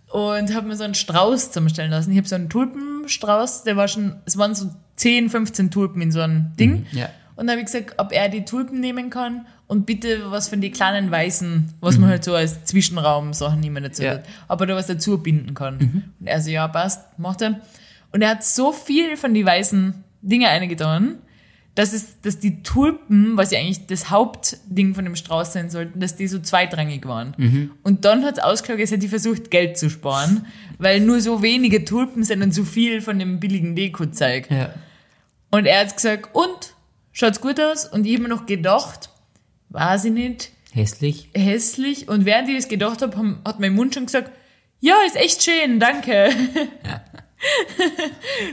[0.09, 2.11] und habe mir so einen Strauß zusammenstellen lassen.
[2.11, 6.11] Ich habe so einen Tulpenstrauß, der war schon, es waren so 10, 15 Tulpen in
[6.11, 6.85] so einem Ding.
[6.91, 7.09] Ja.
[7.41, 10.61] Und dann habe ich gesagt, ob er die Tulpen nehmen kann und bitte was von
[10.61, 14.11] den kleinen Weißen, was man halt so als Zwischenraum Sachen nehmen dazu Ja.
[14.11, 16.05] hat, ob er da was dazu binden kann.
[16.19, 17.59] Und er so, ja, passt, macht er.
[18.11, 21.15] Und er hat so viel von die weißen Dinge eingetan,
[21.73, 25.99] dass es, dass die Tulpen, was ja eigentlich das Hauptding von dem Strauß sein sollten,
[25.99, 27.71] dass die so zweitrangig waren.
[27.81, 30.45] Und dann hat es ausgeschaut, als hätte versucht, Geld zu sparen,
[30.77, 34.45] weil nur so wenige Tulpen sind und so viel von dem billigen Deko-Zeug.
[34.51, 34.75] Ja.
[35.49, 36.70] Und er hat gesagt, und?
[37.11, 37.85] Schaut's gut aus?
[37.85, 39.09] Und ich habe mir noch gedacht,
[39.69, 41.29] weiß ich nicht, Hässlich.
[41.35, 42.07] hässlich.
[42.07, 44.31] Und während ich das gedacht habe, hat mein Mund schon gesagt,
[44.79, 46.29] ja, ist echt schön, danke.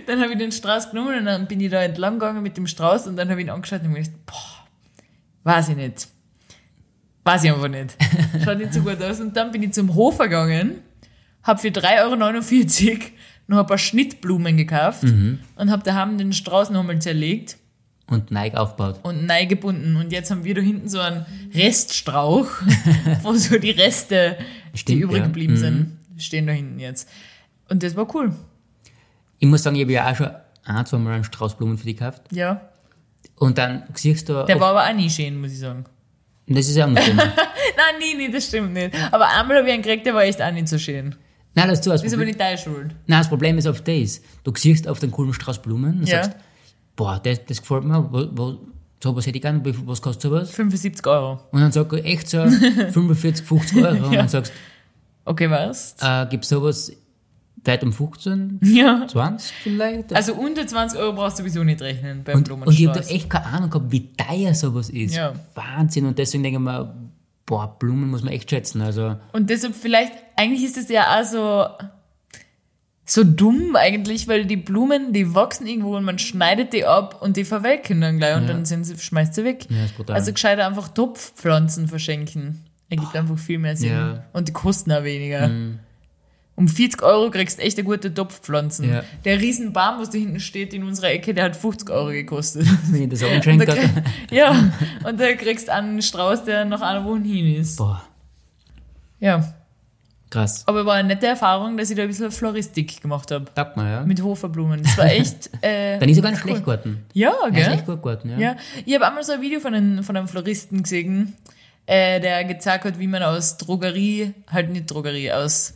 [0.07, 2.67] dann habe ich den Strauß genommen und dann bin ich da entlang gegangen mit dem
[2.67, 4.67] Strauß und dann habe ich ihn angeschaut und mir gedacht, boah,
[5.45, 6.09] weiß ich nicht.
[7.25, 7.97] Weiß ich einfach nicht.
[8.45, 9.21] Schaut nicht so gut aus.
[9.21, 10.83] Und dann bin ich zum Hofer gegangen,
[11.43, 12.17] habe für 3,49 Euro
[13.47, 17.57] noch ein paar Schnittblumen gekauft und habe daheim den Strauß nochmal zerlegt
[18.11, 19.01] Und Nike aufbaut.
[19.03, 19.97] und neu gebunden.
[19.97, 22.47] Und jetzt haben wir da hinten so einen Reststrauch,
[23.23, 24.39] wo so die Reste,
[24.73, 25.25] die Stimmt, übrig ja.
[25.27, 25.59] geblieben Mhm.
[25.59, 27.09] sind, stehen da hinten jetzt.
[27.69, 28.35] Und das war cool.
[29.39, 30.31] Ich muss sagen, ich habe ja auch schon
[30.65, 32.23] ein, zwei Mal einen Strauß Blumen für dich gekauft.
[32.33, 32.63] Ja.
[33.37, 35.85] Und dann siehst du, Der war aber auch nie schön, muss ich sagen.
[36.47, 37.17] das ist ja auch noch schön.
[37.17, 37.29] Nein,
[38.01, 38.95] nie, nie, das stimmt nicht.
[39.13, 41.15] Aber einmal habe ich einen gekriegt, der war echt auch nicht so schön.
[41.55, 42.95] Nein, das, ist das, Ist aber nicht deine Schuld.
[43.07, 44.23] nein, das Problem ist auf das.
[44.45, 46.25] Du siehst auf den coolen Strauß Blumen und Ja.
[46.25, 46.39] sagst,
[46.99, 48.59] boah, das, das gefällt mir, wo, wo,
[49.03, 50.51] sowas hätte ich gerne, was kostet sowas?
[50.51, 51.39] 75 Euro.
[51.53, 52.45] Und dann sag ich echt so
[52.91, 54.07] 45, 50 Euro.
[54.07, 54.19] Und Ja.
[54.21, 54.53] dann sagst
[55.25, 55.95] Okay, was?
[56.01, 56.93] äh, gibt sowas
[57.65, 59.07] weit um 15, Ja.
[59.07, 60.15] 20 vielleicht?
[60.15, 63.07] Also unter 20 Euro brauchst du sowieso nicht rechnen beim und, und ich habe da
[63.07, 65.15] echt keine Ahnung gehabt, wie teuer sowas ist.
[65.15, 65.35] Ja.
[65.55, 66.07] Wahnsinn.
[66.07, 66.95] Und deswegen denke ich mir,
[67.47, 68.81] boah, Blumen muss man echt schätzen.
[68.81, 71.67] Also, Und deshalb vielleicht, eigentlich ist es ja auch so,
[73.11, 77.37] so dumm eigentlich, weil die Blumen, die wachsen irgendwo und man schneidet die ab und
[77.39, 78.49] die verwelken dann gleich und Ja.
[78.49, 79.67] dann sind sie, schmeißt sie weg.
[79.71, 80.15] Ja, ist brutal.
[80.17, 82.63] Also gescheiter einfach Topfpflanzen verschenken.
[82.91, 83.91] Ergibt einfach viel mehr Sinn.
[83.93, 84.07] Ja.
[84.15, 84.19] Mhm.
[84.35, 85.51] Und die kosten auch weniger.
[86.55, 88.91] Um 40 Euro kriegst du echt eine gute Topfpflanzen.
[89.25, 92.67] Der Riesenbaum, was da hinten steht in unserer Ecke, der hat 50 Euro gekostet.
[92.95, 94.03] ich das Und da, habe, krieg-
[94.33, 94.73] ja,
[95.09, 97.77] und da kriegst du einen Strauß, der nach einer Woche hin ist.
[97.77, 98.03] boah,
[99.21, 99.55] Ja.
[100.31, 100.63] Krass.
[100.67, 103.47] Aber war eine nette Erfahrung, dass ich da ein bisschen Floristik gemacht habe.
[103.57, 104.05] Sag mal, ja.
[104.05, 104.83] Mit Hoferblumen.
[104.83, 105.51] Das war echt.
[105.63, 106.51] Äh, Dann ist sogar nicht cool.
[106.51, 107.05] schlecht geworden.
[107.15, 107.77] Ja, gell?
[107.85, 108.39] gut geworden, ja.
[108.39, 108.57] Ja.
[108.87, 111.35] Ich habe einmal so ein Video von einem, von einem Floristen gesehen,
[111.87, 115.75] äh, der gezeigt hat, wie man aus Drogerie, halt nicht Drogerie, aus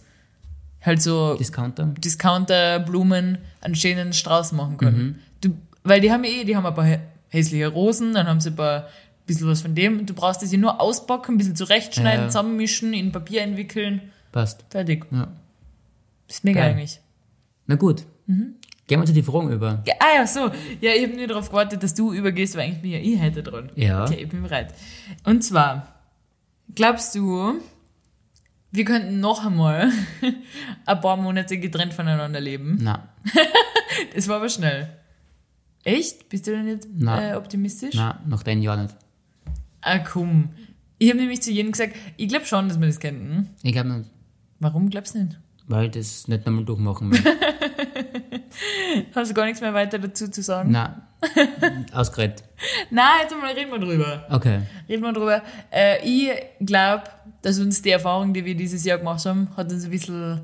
[0.85, 1.87] halt so Discounter.
[1.99, 4.95] Discounter-Blumen einen schönen Strauß machen kann.
[4.97, 5.15] Mhm.
[5.41, 5.51] Du,
[5.85, 8.51] weil die haben ja eh, die haben ein paar hä- hässliche Rosen, dann haben sie
[8.51, 8.89] ein paar
[9.27, 10.07] bisschen was von dem.
[10.07, 12.29] Du brauchst das ja nur auspacken, ein bisschen zurechtschneiden, Ja.
[12.29, 14.03] zusammenmischen, in Papier einwickeln,
[14.33, 14.65] Passt.
[14.71, 15.07] fertig.
[15.11, 15.29] Ja.
[16.29, 16.71] ist mega Geil.
[16.73, 17.01] eigentlich.
[17.67, 18.05] Na gut.
[18.27, 18.55] Mhm.
[18.87, 19.83] Gehen wir zu den Fragen über.
[19.87, 20.51] Ja, Ah ja, so.
[20.81, 23.43] Ja, ich habe nur darauf gewartet, dass du übergehst, weil eigentlich bin ja ich heute
[23.43, 23.71] dran.
[23.77, 24.05] Ja.
[24.05, 24.75] Okay, ich bin bereit.
[25.25, 25.87] Und zwar,
[26.75, 27.61] glaubst du,
[28.73, 29.91] wir könnten noch einmal
[30.87, 32.79] ein paar Monate getrennt voneinander leben?
[32.81, 33.09] Na,
[34.15, 34.89] Es war aber schnell.
[35.85, 36.29] Echt?
[36.29, 37.33] Bist du denn Nein.
[37.33, 37.95] äh, optimistisch?
[37.95, 38.95] na, nach deinem Jahr nicht.
[39.81, 40.51] Ah, komm.
[40.99, 43.51] Ich habe nämlich zu jedem gesagt, ich glaube schon, dass wir das könnten.
[43.63, 44.11] Ich glaube nicht,
[44.63, 45.39] Warum glaubst du nicht?
[45.69, 47.21] weil ich das nicht nochmal durchmachen will.
[49.15, 50.71] Hast du gar nichts mehr weiter dazu zu sagen?
[50.73, 51.03] na,
[51.93, 52.43] ausgeredet.
[52.91, 54.27] Nein, jetzt einmal reden wir drüber.
[54.31, 54.61] Okay.
[54.89, 55.43] Reden wir drüber.
[55.71, 57.05] Äh, ich glaube,
[57.43, 60.41] dass uns die Erfahrung, die wir dieses Jahr gemacht haben, hat uns ein bisschen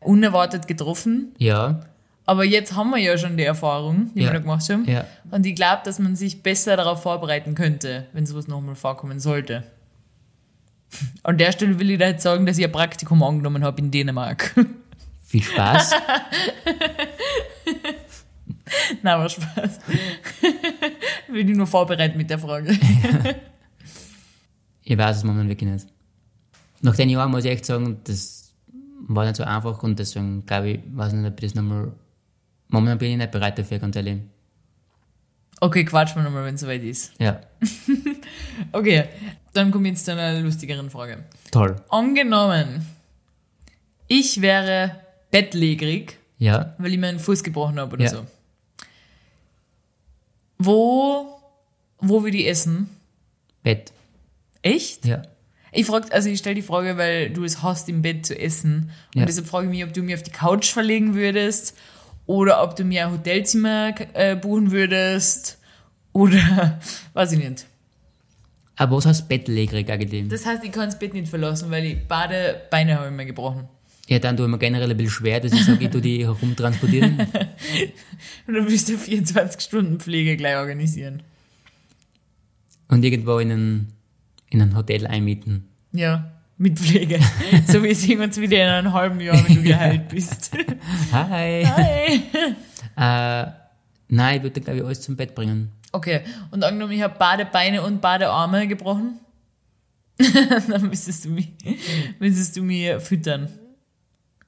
[0.00, 1.32] unerwartet getroffen.
[1.38, 1.80] Ja,
[2.26, 4.26] Aber jetzt haben wir ja schon die Erfahrung, die Ja.
[4.28, 4.84] wir da gemacht haben.
[4.86, 5.04] ja.
[5.30, 9.62] Und ich glaube, dass man sich besser darauf vorbereiten könnte, wenn sowas nochmal vorkommen sollte.
[11.22, 13.90] An der Stelle will ich da jetzt sagen, dass ich ein Praktikum angenommen habe in
[13.90, 14.54] Dänemark.
[15.24, 15.92] Viel Spaß.
[19.02, 19.80] Nein, war Spaß.
[21.28, 22.78] will ich nur vorbereiten mit der Frage.
[24.82, 25.88] Ich weiß es momentan wirklich nicht.
[26.80, 28.52] Nach den Jahren muss ich echt sagen, das
[29.08, 31.92] war nicht so einfach und deswegen glaube ich, weiß nicht, ob ich das nochmal.
[32.68, 34.18] Momentan bin ich nicht bereit dafür, ganz ehrlich.
[35.60, 37.12] Okay, quatsch mal nochmal, wenn es soweit ist.
[37.18, 37.40] Ja,
[38.72, 39.04] Okay,
[39.54, 41.24] dann komme ich jetzt zu einer lustigeren Frage.
[41.50, 41.76] toll.
[41.88, 42.86] Angenommen,
[44.08, 45.00] ich wäre
[45.30, 48.10] bettlägerig, Ja, weil ich meinen Fuß gebrochen habe oder Ja.
[48.10, 48.26] so.
[50.58, 51.40] Wo,
[51.98, 52.88] wo würde ich essen?
[53.62, 53.92] Bett.
[54.62, 55.04] Echt?
[55.04, 55.22] Ja.
[55.72, 58.90] Ich also ich stelle die Frage, weil du es hast, im Bett zu essen.
[59.14, 59.26] Und Ja.
[59.26, 61.76] deshalb frage ich mich, ob du mir auf die Couch verlegen würdest
[62.26, 65.58] oder ob du mir ein Hotelzimmer äh, buchen würdest
[66.12, 66.80] oder
[67.14, 67.66] weiß ich nicht.
[68.76, 70.28] Aber was heißt bettlägerig eigentlich?
[70.28, 73.24] Das heißt, ich kann das Bett nicht verlassen, weil ich beide Beine habe ich mir
[73.24, 73.68] gebrochen.
[74.08, 76.24] Ja, dann tue ich mir generell ein bisschen schwer, dass ich sage, ich tue die
[76.24, 77.18] herumtransportieren.
[78.46, 81.22] Und dann willst du 24-Stunden-Pflege gleich organisieren.
[82.88, 83.92] und irgendwo in ein,
[84.50, 85.68] in ein Hotel einmieten.
[85.92, 87.18] Ja, mit Pflege.
[87.66, 90.50] so wie sehen wir uns wieder in einem halben Jahr, wenn du geheilt bist.
[91.12, 91.64] Hi!
[91.76, 92.22] Hi.
[92.96, 93.50] Äh,
[94.08, 95.70] nein, ich würde, glaube ich, alles zum Bett bringen.
[95.92, 99.18] Okay, und angenommen, ich habe beide Beine und beide Arme gebrochen,
[100.18, 101.52] dann müsstest du mich,
[102.18, 103.48] müsstest du mich füttern.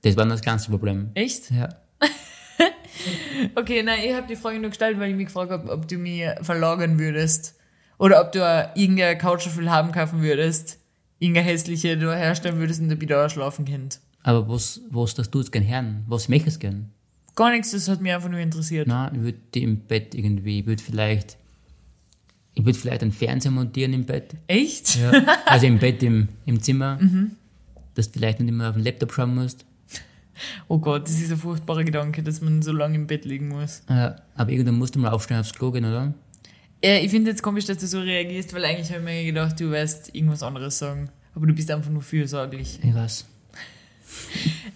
[0.02, 1.10] Das war das kleinste Problem.
[1.14, 1.50] Echt?
[1.50, 1.68] Ja.
[3.54, 5.96] Okay, nein, ich habe die Frage nur gestellt, weil ich mich gefragt habe, ob du
[5.96, 7.54] mich verlagern würdest.
[7.98, 10.77] Oder ob du eine- irgendeine Couch so viel haben kaufen würdest.
[11.18, 14.00] Irgendeine hässliche, du herstellen würdest und dabei da schlafen könnt.
[14.22, 16.04] Aber was, was das du gern hören?
[16.06, 16.90] Was möchtest du gern?
[17.34, 18.88] Gar nichts, das hat mich einfach nur interessiert.
[18.88, 21.36] Nein, ich würde die im Bett irgendwie, ich würde vielleicht,
[22.54, 24.34] ich würde vielleicht einen Fernseher montieren im Bett.
[24.48, 24.96] Echt?
[24.96, 25.12] Ja.
[25.46, 26.98] Also im Bett im, im Zimmer.
[27.94, 29.64] Dass du vielleicht nicht immer auf den Laptop schauen musst.
[30.68, 33.82] Oh Gott, das ist ein furchtbarer Gedanke, dass man so lange im Bett liegen muss.
[33.88, 36.14] Äh, aber irgendwann musst du mal aufstehen aufs Klo gehen, oder?
[36.82, 39.58] Äh, ich finde jetzt komisch, dass du so reagierst, weil eigentlich habe ich mir gedacht,
[39.60, 41.10] du wirst irgendwas anderes sagen.
[41.34, 42.78] Aber du bist einfach nur fürsorglich.
[42.82, 43.24] Ich weiß.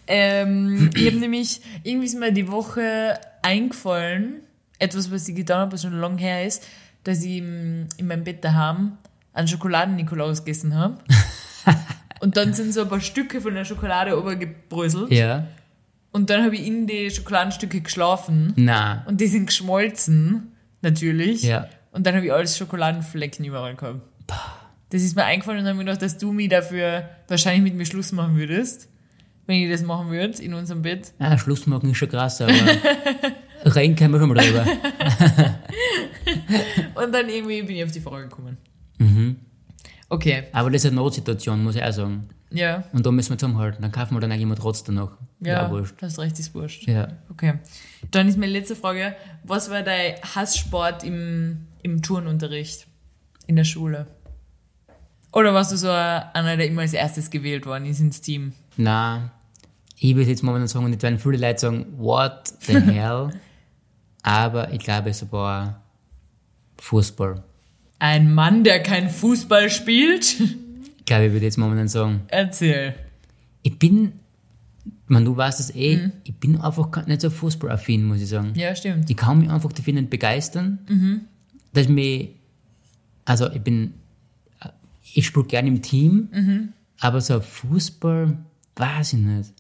[0.07, 4.41] Ähm, ich habe nämlich, irgendwie ist mir die Woche eingefallen,
[4.79, 6.67] etwas, was ich getan habe, was schon lange her ist,
[7.05, 8.99] dass ich in meinem Bett daheim
[9.33, 10.99] einen Schokoladen-Nikolaus gegessen habe.
[12.21, 15.11] Und dann sind so ein paar Stücke von der Schokolade obergebröselt.
[15.11, 15.47] Ja.
[16.13, 18.53] Und dann habe ich in die Schokoladenstücke geschlafen.
[18.57, 19.03] Na.
[19.07, 21.43] Und die sind geschmolzen, natürlich.
[21.43, 21.69] Ja.
[21.93, 24.01] Und dann habe ich alles Schokoladenflecken überall gehabt.
[24.91, 27.75] Das ist mir eingefallen und dann habe ich gedacht, dass du mich dafür wahrscheinlich mit
[27.75, 28.89] mir Schluss machen würdest,
[29.47, 31.13] wenn ich das machen würde in unserem Bett.
[31.19, 32.53] Ah, Schluss machen ist schon krass, aber
[33.65, 34.67] reden können wir schon mal drüber.
[36.95, 38.57] Und dann irgendwie bin ich auf die Frage gekommen.
[38.99, 39.37] Mhm.
[40.09, 42.29] Okay, Aber das ist eine Notsituation, muss ich auch sagen.
[42.51, 43.81] ja, Und da müssen wir zusammenhalten.
[43.81, 45.17] Dann kaufen wir dann eigentlich immer trotzdem noch.
[45.41, 45.95] ja, wurscht.
[46.03, 46.87] hast recht, ist wurscht.
[46.87, 47.09] Ja.
[47.31, 47.55] Okay,
[48.11, 52.87] dann ist meine letzte Frage, was war dein Hasssport im, im Turnunterricht
[53.47, 54.07] in der Schule?
[55.33, 58.53] Oder warst du so einer, der immer als erstes gewählt worden ist ins Team?
[58.77, 59.31] Na,
[59.99, 63.31] ich würde jetzt momentan sagen, und jetzt werden viele Leute sagen, what the hell?
[64.23, 65.83] Aber ich glaube, es war
[66.79, 67.43] Fußball.
[67.99, 70.39] Ein Mann, der kein Fußball spielt?
[70.99, 72.95] Ich glaube, ich würde jetzt momentan sagen, Erzähl.
[73.63, 74.13] ich bin,
[75.07, 78.53] man, du weißt es eh, ich bin einfach nicht so fußballaffin, muss ich sagen.
[78.55, 79.09] Ja, stimmt.
[79.09, 80.79] Ich kann mich einfach dafür nicht begeistern,
[81.73, 82.31] dass mich,
[83.25, 83.95] also ich bin,
[85.15, 88.37] ich spiele gerne im Team, aber so Fußball,
[88.77, 89.53] weiß ich nicht.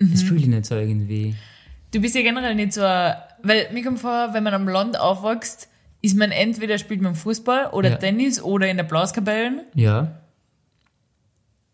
[0.00, 1.34] Das fühle ich nicht so irgendwie.
[1.92, 4.98] Du bist ja generell nicht so, ein- weil mir kommt vor, wenn man am Land
[4.98, 5.68] aufwächst,
[6.02, 7.96] ist man entweder spielt man Fußball oder Ja.
[7.96, 10.20] Tennis oder in der Blaskapellen Ja,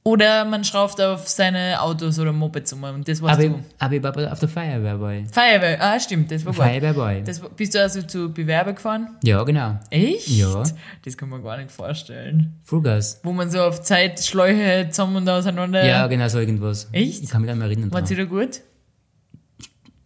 [0.07, 3.59] oder man schraubt auf seine Autos oder Mopeds um und das warst aber, ich, du.
[3.79, 5.25] aber ich war auf der Feuerwehr bei.
[5.33, 6.63] Feuerwehr, ah stimmt, das war gut.
[6.63, 7.21] Feuerwehr bei.
[7.23, 9.17] Das, bist du also zu Bewerber gefahren?
[9.23, 9.81] Ja, genau.
[9.89, 10.29] Echt?
[10.29, 10.63] Ja.
[11.03, 12.53] Das kann man gar nicht vorstellen.
[12.63, 13.21] Vollgas.
[13.23, 15.85] Wo man so auf Zeit Schläuche zusammen und auseinander.
[15.87, 16.87] Ja, genau so irgendwas.
[16.93, 17.23] Echt?
[17.23, 17.91] Ich kann mich da mal erinnern.
[17.91, 18.61] War sie da gut?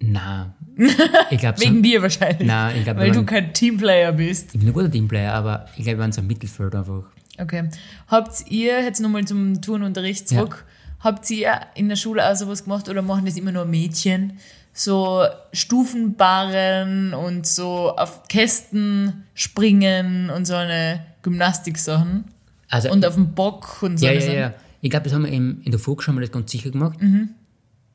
[0.00, 0.54] Nein.
[1.30, 2.46] Ich glaube, so, Wegen dir wahrscheinlich.
[2.46, 4.54] Nein, ich glaube, Weil du kein Teamplayer bist.
[4.54, 7.02] ich bin ein guter Teamplayer, aber ich glaube, wir waren so im Mittelfeld einfach.
[7.38, 7.68] Okay.
[8.08, 10.64] Habt ihr, jetzt nochmal zum Turnunterricht zurück,
[11.00, 14.38] habt ihr in der Schule auch sowas gemacht oder machen das immer nur Mädchen?
[14.72, 22.24] So Stufenbarren und so auf Kästen springen und so eine Gymnastiksachen
[22.70, 24.06] Also, und auf dem Bock und so.
[24.06, 24.34] ja, ja, Sachen.
[24.34, 24.54] ja.
[24.80, 27.00] Ich glaube, das haben wir im, in der Volksschule haben wir das ganz sicher gemacht.
[27.02, 27.30] Mhm.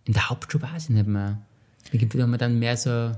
[0.05, 1.37] In der Hauptschule weiß ich nicht mehr.
[1.91, 3.11] Da haben wir dann mehr so,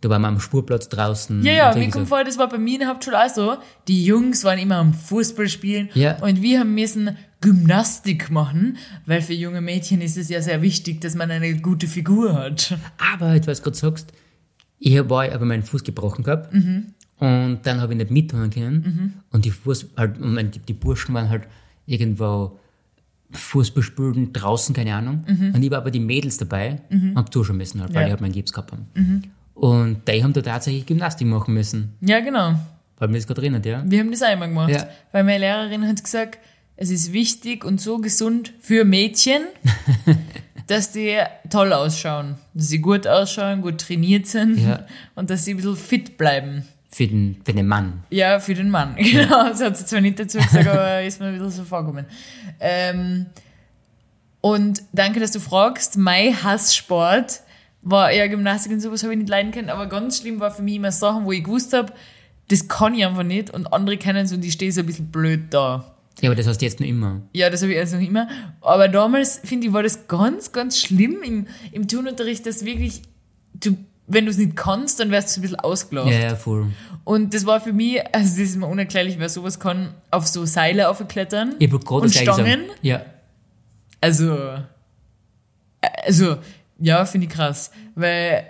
[0.00, 1.42] da waren wir am Spurplatz draußen.
[1.44, 3.56] Ja, ja, mir kommt vor, das war bei mir in der Hauptschule auch so.
[3.88, 6.16] Die Jungs waren immer am Fußball spielen Ja.
[6.22, 8.76] und wir haben müssen Gymnastik machen,
[9.06, 12.76] weil für junge Mädchen ist es ja sehr wichtig, dass man eine gute Figur hat.
[13.14, 14.12] Aber, jetzt, was du gerade sagst,
[14.78, 16.52] ich habe aber meinen Fuß gebrochen gehabt.
[16.54, 16.94] Mhm.
[17.18, 19.22] Und dann habe ich nicht mitmachen können.
[19.30, 21.42] Und die, Fuß, halt, und die, Burschen waren halt
[21.84, 22.58] irgendwo
[23.32, 25.24] Fußball spielen draußen, keine Ahnung.
[25.54, 28.06] Und ich war aber die Mädels dabei und hab zuschauen müssen, halt, weil Ja.
[28.06, 28.86] ich halt meinen Gips gehabt haben.
[29.60, 32.54] Und die haben da tatsächlich Gymnastik machen müssen, Ja, genau.
[32.98, 33.82] weil mir das gerade erinnert, ja.
[33.84, 34.70] Wir haben das einmal gemacht.
[34.70, 34.88] Ja.
[35.12, 36.38] Weil meine Lehrerin hat gesagt,
[36.76, 39.42] es ist wichtig und so gesund für Mädchen,
[40.66, 41.18] dass die
[41.50, 42.36] toll ausschauen.
[42.54, 44.86] Dass sie gut ausschauen, gut trainiert sind Ja.
[45.14, 46.64] und dass sie ein bisschen fit bleiben.
[46.90, 48.02] Für den, für den Mann.
[48.08, 48.96] Ja, für den Mann.
[48.98, 52.06] Genau, das hat sie zwar nicht dazu gesagt, aber ist mir ein bisschen so vorgekommen.
[52.60, 53.26] Ähm,
[54.40, 55.98] und danke, dass du fragst.
[55.98, 57.42] Mein Hasssport
[57.82, 60.62] war eher Gymnastik und sowas habe ich nicht leiden können, aber ganz schlimm war für
[60.62, 61.92] mich immer Sachen, wo ich gewusst habe,
[62.48, 65.10] das kann ich einfach nicht und andere kennen es und ich stehe so ein bisschen
[65.10, 65.94] blöd da.
[66.20, 67.22] Ja, aber das hast du jetzt nur immer.
[67.32, 68.28] Ja, das habe ich also noch immer.
[68.60, 73.00] Aber damals, finde ich, war das ganz, ganz schlimm im, im Turnunterricht, dass wirklich,
[73.54, 76.10] du, wenn du es nicht kannst, dann wärst du ein bisschen ausgelacht.
[76.10, 76.66] Ja, ja, voll.
[77.04, 80.44] Und das war für mich, also das ist mir unerklärlich, wer sowas kann, auf so
[80.44, 82.10] Seile aufklettern Ich und.
[82.10, 82.64] Stangen.
[82.82, 83.02] Ja.
[84.02, 84.62] Also, äh,
[86.04, 86.36] also,
[86.80, 87.70] ja, finde ich krass.
[87.94, 88.44] Weil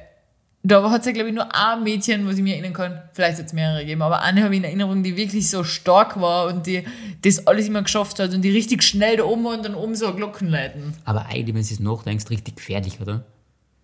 [0.62, 3.39] da hat es ja, glaube ich, nur ein Mädchen, was ich mir erinnern kann, vielleicht
[3.39, 6.49] hat es mehrere gegeben, aber eine habe ich in Erinnerung, die wirklich so stark war
[6.49, 6.85] und die
[7.22, 9.95] das alles immer geschafft hat und die richtig schnell da oben war und dann oben
[9.95, 10.93] so Glocken leiten.
[11.07, 13.24] Aber eigentlich, wenn du es nachdenkst, richtig gefährlich, oder?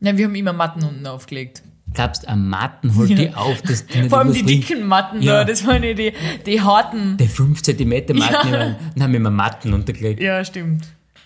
[0.00, 1.62] Ja, wir haben immer Matten unten aufgelegt.
[1.94, 4.60] Glaubst am Matten holt die auf, dass die nicht Vor allem die überspringen.
[4.60, 5.38] dicken Matten Ja.
[5.38, 6.12] da, das waren ja die,
[6.44, 7.16] die harten.
[7.16, 8.44] Die 5 cm Matten, Ja.
[8.44, 8.76] ja.
[8.94, 10.20] dann haben wir immer Matten untergelegt.
[10.20, 10.84] Ja, stimmt.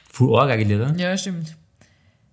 [0.09, 0.95] Voll arg eigentlich, oder?
[0.97, 1.57] Ja, stimmt.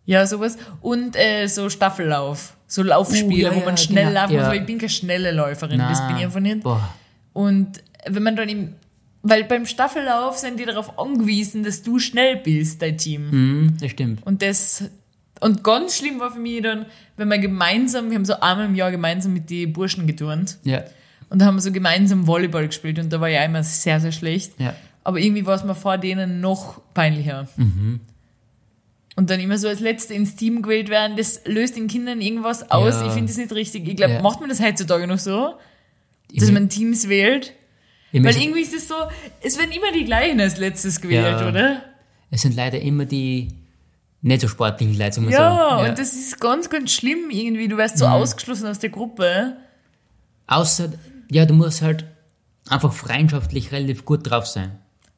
[0.07, 0.57] Ja, sowas.
[0.81, 2.55] Und äh, so Staffellauf.
[2.65, 4.21] So Laufspiele, Uh, ja, wo man ja, schnell genau.
[4.21, 4.41] laufen muss.
[4.41, 4.47] Ja.
[4.47, 6.63] Aber ich bin keine schnelle Läuferin, das bin ich einfach nicht.
[6.63, 6.93] Boah.
[7.33, 8.73] Und wenn man dann im.
[9.21, 13.31] Weil beim Staffellauf sind die darauf angewiesen, dass du schnell bist, dein Team.
[13.31, 14.25] Hm, das stimmt.
[14.25, 14.89] Und das.
[15.39, 16.85] Und ganz schlimm war für mich dann,
[17.17, 20.57] wenn wir gemeinsam, wir haben so einmal im Jahr gemeinsam mit den Burschen geturnt.
[20.63, 20.83] Ja.
[21.29, 24.13] Und da haben wir so gemeinsam Volleyball gespielt und da war ich einmal sehr, sehr
[24.13, 24.53] schlecht.
[24.59, 24.73] Ja.
[25.03, 27.47] Aber irgendwie war es mir vor denen noch peinlicher.
[29.17, 32.69] Und dann immer so als Letzte ins Team gewählt werden, das löst den Kindern irgendwas
[32.71, 32.93] aus.
[32.93, 33.07] Ja.
[33.07, 33.87] Ich finde das nicht richtig.
[33.87, 34.21] Ich glaube, Ja.
[34.21, 35.55] macht man das heutzutage noch so,
[36.33, 37.51] dass man Teams wählt?
[38.13, 38.93] Weil irgendwie ist es so,
[39.41, 41.49] es werden immer die gleichen als letztes gewählt, Ja.
[41.49, 41.81] oder?
[42.29, 43.49] es sind leider immer die
[44.21, 45.89] nicht so sportlichen wir Ja, so.
[45.89, 47.67] und das ist ganz, ganz schlimm irgendwie.
[47.67, 49.57] Du wirst so ausgeschlossen aus der Gruppe.
[50.47, 50.89] Außer,
[51.31, 52.05] ja, du musst halt
[52.69, 54.77] einfach freundschaftlich relativ gut drauf sein.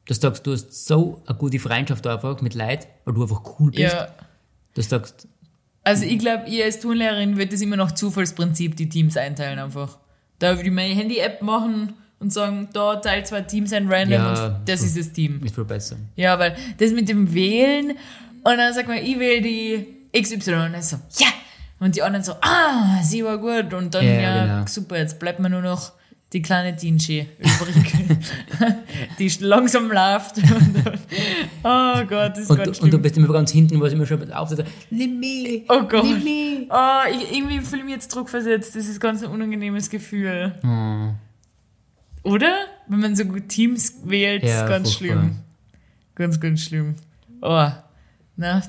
[0.09, 3.69] Du sagst, du hast so eine gute Freundschaft einfach mit Leid, weil du einfach cool
[3.69, 3.93] bist.
[3.93, 4.07] Ja.
[4.73, 5.27] Du sagst,
[5.83, 9.99] Also ich glaube, ihr als Turnlehrerin wird das immer noch Zufallsprinzip, die Teams einteilen einfach.
[10.39, 14.47] Da würde ich meine Handy-App machen und sagen, da Teil zwei Teams ein random Ja,
[14.47, 14.87] und das so.
[14.87, 15.43] ist das Team.
[15.45, 15.97] ist viel besser.
[16.15, 17.91] Ja, weil das mit dem Wählen
[18.43, 19.85] und dann sagt man, ich wähle die
[20.19, 21.27] XY und dann so, ja!
[21.79, 24.67] Und die anderen so, ah, sie war gut und dann, Ja, ja, genau.
[24.67, 25.91] super, jetzt bleibt mir nur noch
[26.31, 27.93] die kleine Dinschi übrig,
[29.19, 30.35] die langsam läuft.
[31.63, 32.85] Oh Gott, das ist Und, ganz schlimm.
[32.85, 34.49] und du bist immer ganz hinten, was immer schon auf
[34.91, 36.05] nimm mich, Oh Gott.
[36.05, 36.67] nimm mich.
[36.69, 38.75] Oh, ich, irgendwie fühle ich mich jetzt Druck versetzt.
[38.75, 40.53] Das ist ganz ein unangenehmes Gefühl.
[40.63, 42.53] Oh, Oder?
[42.87, 45.17] Wenn man so gut Teams wählt, Ja, ist ganz furchtbar.
[45.21, 45.35] schlimm.
[46.15, 46.95] Ganz, ganz schlimm.
[47.41, 47.67] Oh,
[48.37, 48.61] na,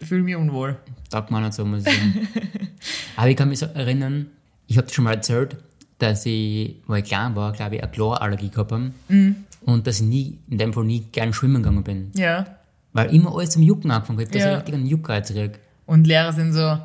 [0.00, 0.76] fühle mich unwohl.
[1.10, 2.28] sagt man nicht so, muss ich sagen.
[3.16, 4.26] Aber ich kann mich so erinnern,
[4.66, 5.56] ich habe schon mal erzählt,
[6.02, 8.90] dass ich, wo ich klein war, glaube ich, eine Chlorallergie gehabt habe.
[9.08, 9.36] Mhm.
[9.64, 12.10] Und dass ich nie, in dem Fall nie gern schwimmen gegangen bin.
[12.14, 12.44] Ja.
[12.92, 14.50] Weil immer alles zum Jucken angefangen hat, dass Ja.
[14.52, 15.58] ich richtig einen Juckreiz krieg.
[15.86, 16.78] Und Lehrer sind so,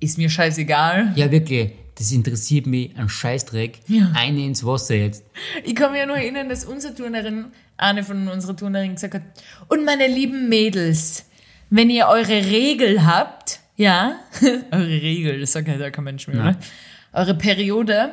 [0.00, 1.12] ist mir scheißegal.
[1.14, 3.78] Ja, wirklich, das interessiert mich ein Scheißdreck.
[3.86, 4.10] Ja.
[4.14, 5.24] Eine ins Wasser jetzt.
[5.64, 7.46] Ich kann mich ja nur erinnern, dass unsere Turnerin,
[7.76, 9.22] eine von unserer Turnerinnen gesagt hat,
[9.68, 11.26] und meine lieben Mädels,
[11.70, 14.16] wenn ihr eure Regel habt, ja,
[14.72, 16.56] eure Regel, das sagt ja kein Mensch mehr, oder?
[17.12, 18.10] Eure Periode,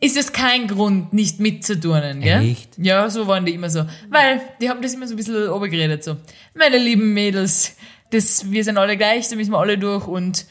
[0.00, 2.42] ist es kein Grund, nicht mitzuturnen, gell?
[2.42, 2.76] Echt?
[2.78, 3.84] Ja, so waren die immer so.
[4.10, 6.16] Weil, die haben das immer so ein bisschen obergeredet, so.
[6.54, 7.76] Meine lieben Mädels,
[8.10, 10.46] das, wir sind alle gleich, da müssen wir alle durch und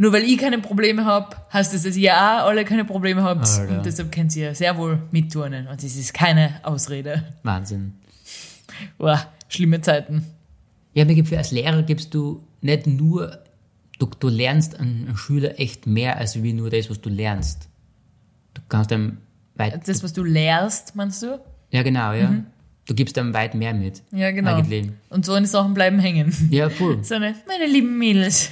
[0.00, 3.48] nur weil ich keine Probleme hab, heißt das, dass ihr auch alle keine Probleme habt.
[3.48, 3.78] Alter.
[3.78, 5.66] Und deshalb könnt ihr sehr wohl mitturnen.
[5.66, 7.24] Und das ist keine Ausrede.
[7.42, 7.94] Wahnsinn.
[8.96, 10.24] Boah, schlimme Zeiten.
[10.94, 13.38] Ja, mir gibt als Lehrer gibst du nicht nur,
[13.98, 17.67] du, du lernst einen Schüler echt mehr, als wie nur das, was du lernst.
[18.58, 19.18] Du kannst einem
[19.56, 21.40] weit, Das, was du lehrst, meinst du?
[21.70, 22.34] ja genau, ja.
[22.86, 24.02] Du gibst einem weit mehr mit.
[24.12, 24.56] Ja, genau.
[24.56, 24.90] Eigentlich.
[25.10, 26.32] Und so eine Sachen bleiben hängen.
[26.50, 26.98] Ja, voll.
[27.04, 28.48] So eine, meine lieben Mädels,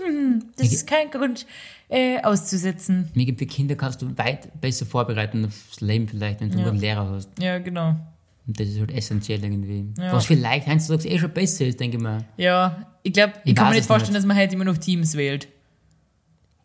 [0.56, 1.46] das ist kein Grund,
[1.88, 3.08] äh, auszusetzen.
[3.14, 6.66] Mir gibt für Kinder kannst du weit besser vorbereiten aufs Leben vielleicht, wenn du Ja.
[6.68, 7.28] einen Lehrer hast.
[7.40, 7.94] Ja, genau.
[8.46, 9.86] Und das ist halt essentiell irgendwie.
[9.98, 10.12] Ja.
[10.12, 12.24] Was vielleicht heutzutage eh schon besser ist, denke ich mal.
[12.36, 14.18] Ja, ich glaube, ich, Ich kann mir nicht vorstellen, nicht.
[14.22, 15.48] dass man heute immer noch Teams wählt.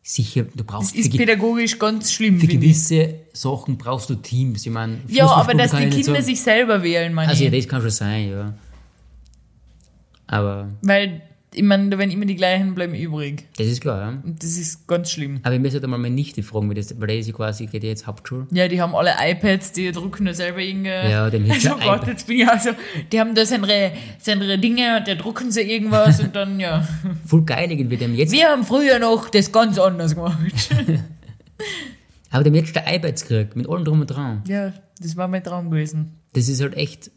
[0.06, 4.16] Sicher, du Das brauchst ist für, ge- pädagogisch ganz schlimm, für gewisse Sachen brauchst du
[4.16, 4.66] Teams.
[4.66, 6.24] Ich meine, Ja, aber dass die Kinder sagen.
[6.24, 8.54] sich selber wählen, meine Also ja, das kann schon sein, ja.
[10.28, 11.22] Aber Weil,
[11.54, 13.46] ich meine, da werden immer die gleichen bleiben übrig.
[13.58, 14.22] das ist klar, ja.
[14.24, 15.40] Und das ist ganz schlimm.
[15.44, 17.66] Aber ich müsste halt einmal meine Nichte fragen, wie das, weil die ist ja quasi,
[17.68, 18.48] geht ja jetzt Hauptschule.
[18.52, 20.90] Ja, die haben alle iPads, die drucken da selber irgendwie.
[20.90, 22.72] Ja, dem Also ein Gott, jetzt bin ich also,
[23.12, 26.88] die haben da seine, seine Dinge und da drucken sie irgendwas und dann, ja.
[27.26, 30.38] Voll geil irgendwie, dem jetzt, Wir haben früher noch das ganz anders gemacht.
[32.32, 34.44] aber dem jetzt der iPads gekriegt, mit allem drum und dran.
[34.48, 36.20] ja, das war mein Traum gewesen.
[36.34, 37.12] Das ist halt echt,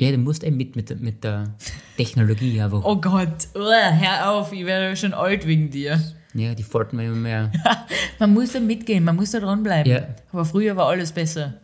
[0.00, 1.54] ja, du musst eben mit, mit, der- mit der
[1.96, 2.84] Technologie einfach.
[2.84, 6.00] Oh Gott, Uah, hör auf, ich werde schon alt wegen dir.
[6.34, 7.52] Ja, die folgen mir immer mehr.
[8.18, 9.90] Man muss da mitgehen, man muss da dranbleiben.
[9.90, 10.06] Ja.
[10.32, 11.54] Aber früher war alles besser.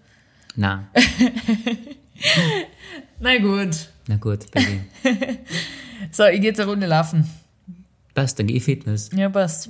[0.57, 0.89] Na,
[3.21, 3.89] Na gut.
[4.09, 4.81] na gut, Baby.
[6.13, 7.29] So, ich gehe jetzt eine Runde laufen.
[8.15, 9.11] Passt, dann geh Fitness.
[9.15, 9.69] Ja, passt.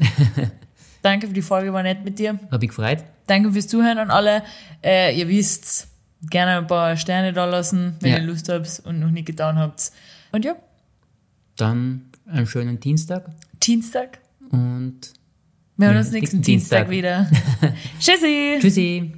[1.03, 2.39] Danke für die Folge, war nett mit dir.
[2.51, 2.99] Hab ich gefreut.
[3.27, 4.43] Danke fürs Zuhören an alle.
[4.83, 5.89] Äh, ihr wisst,
[6.31, 8.19] gerne ein paar Sterne da lassen, wenn Ja.
[8.19, 9.91] ihr Lust habt und noch nicht getan habt.
[10.33, 10.55] Und ja,
[11.57, 13.25] Dann einen schönen Dienstag
[13.63, 14.19] Dienstag.
[14.51, 15.01] und
[15.77, 17.31] Wir hören uns nächsten nächsten Dienstag Dienstag.
[17.61, 17.75] wieder.
[18.01, 18.59] Tschüssi!
[18.61, 19.13] tschüssi.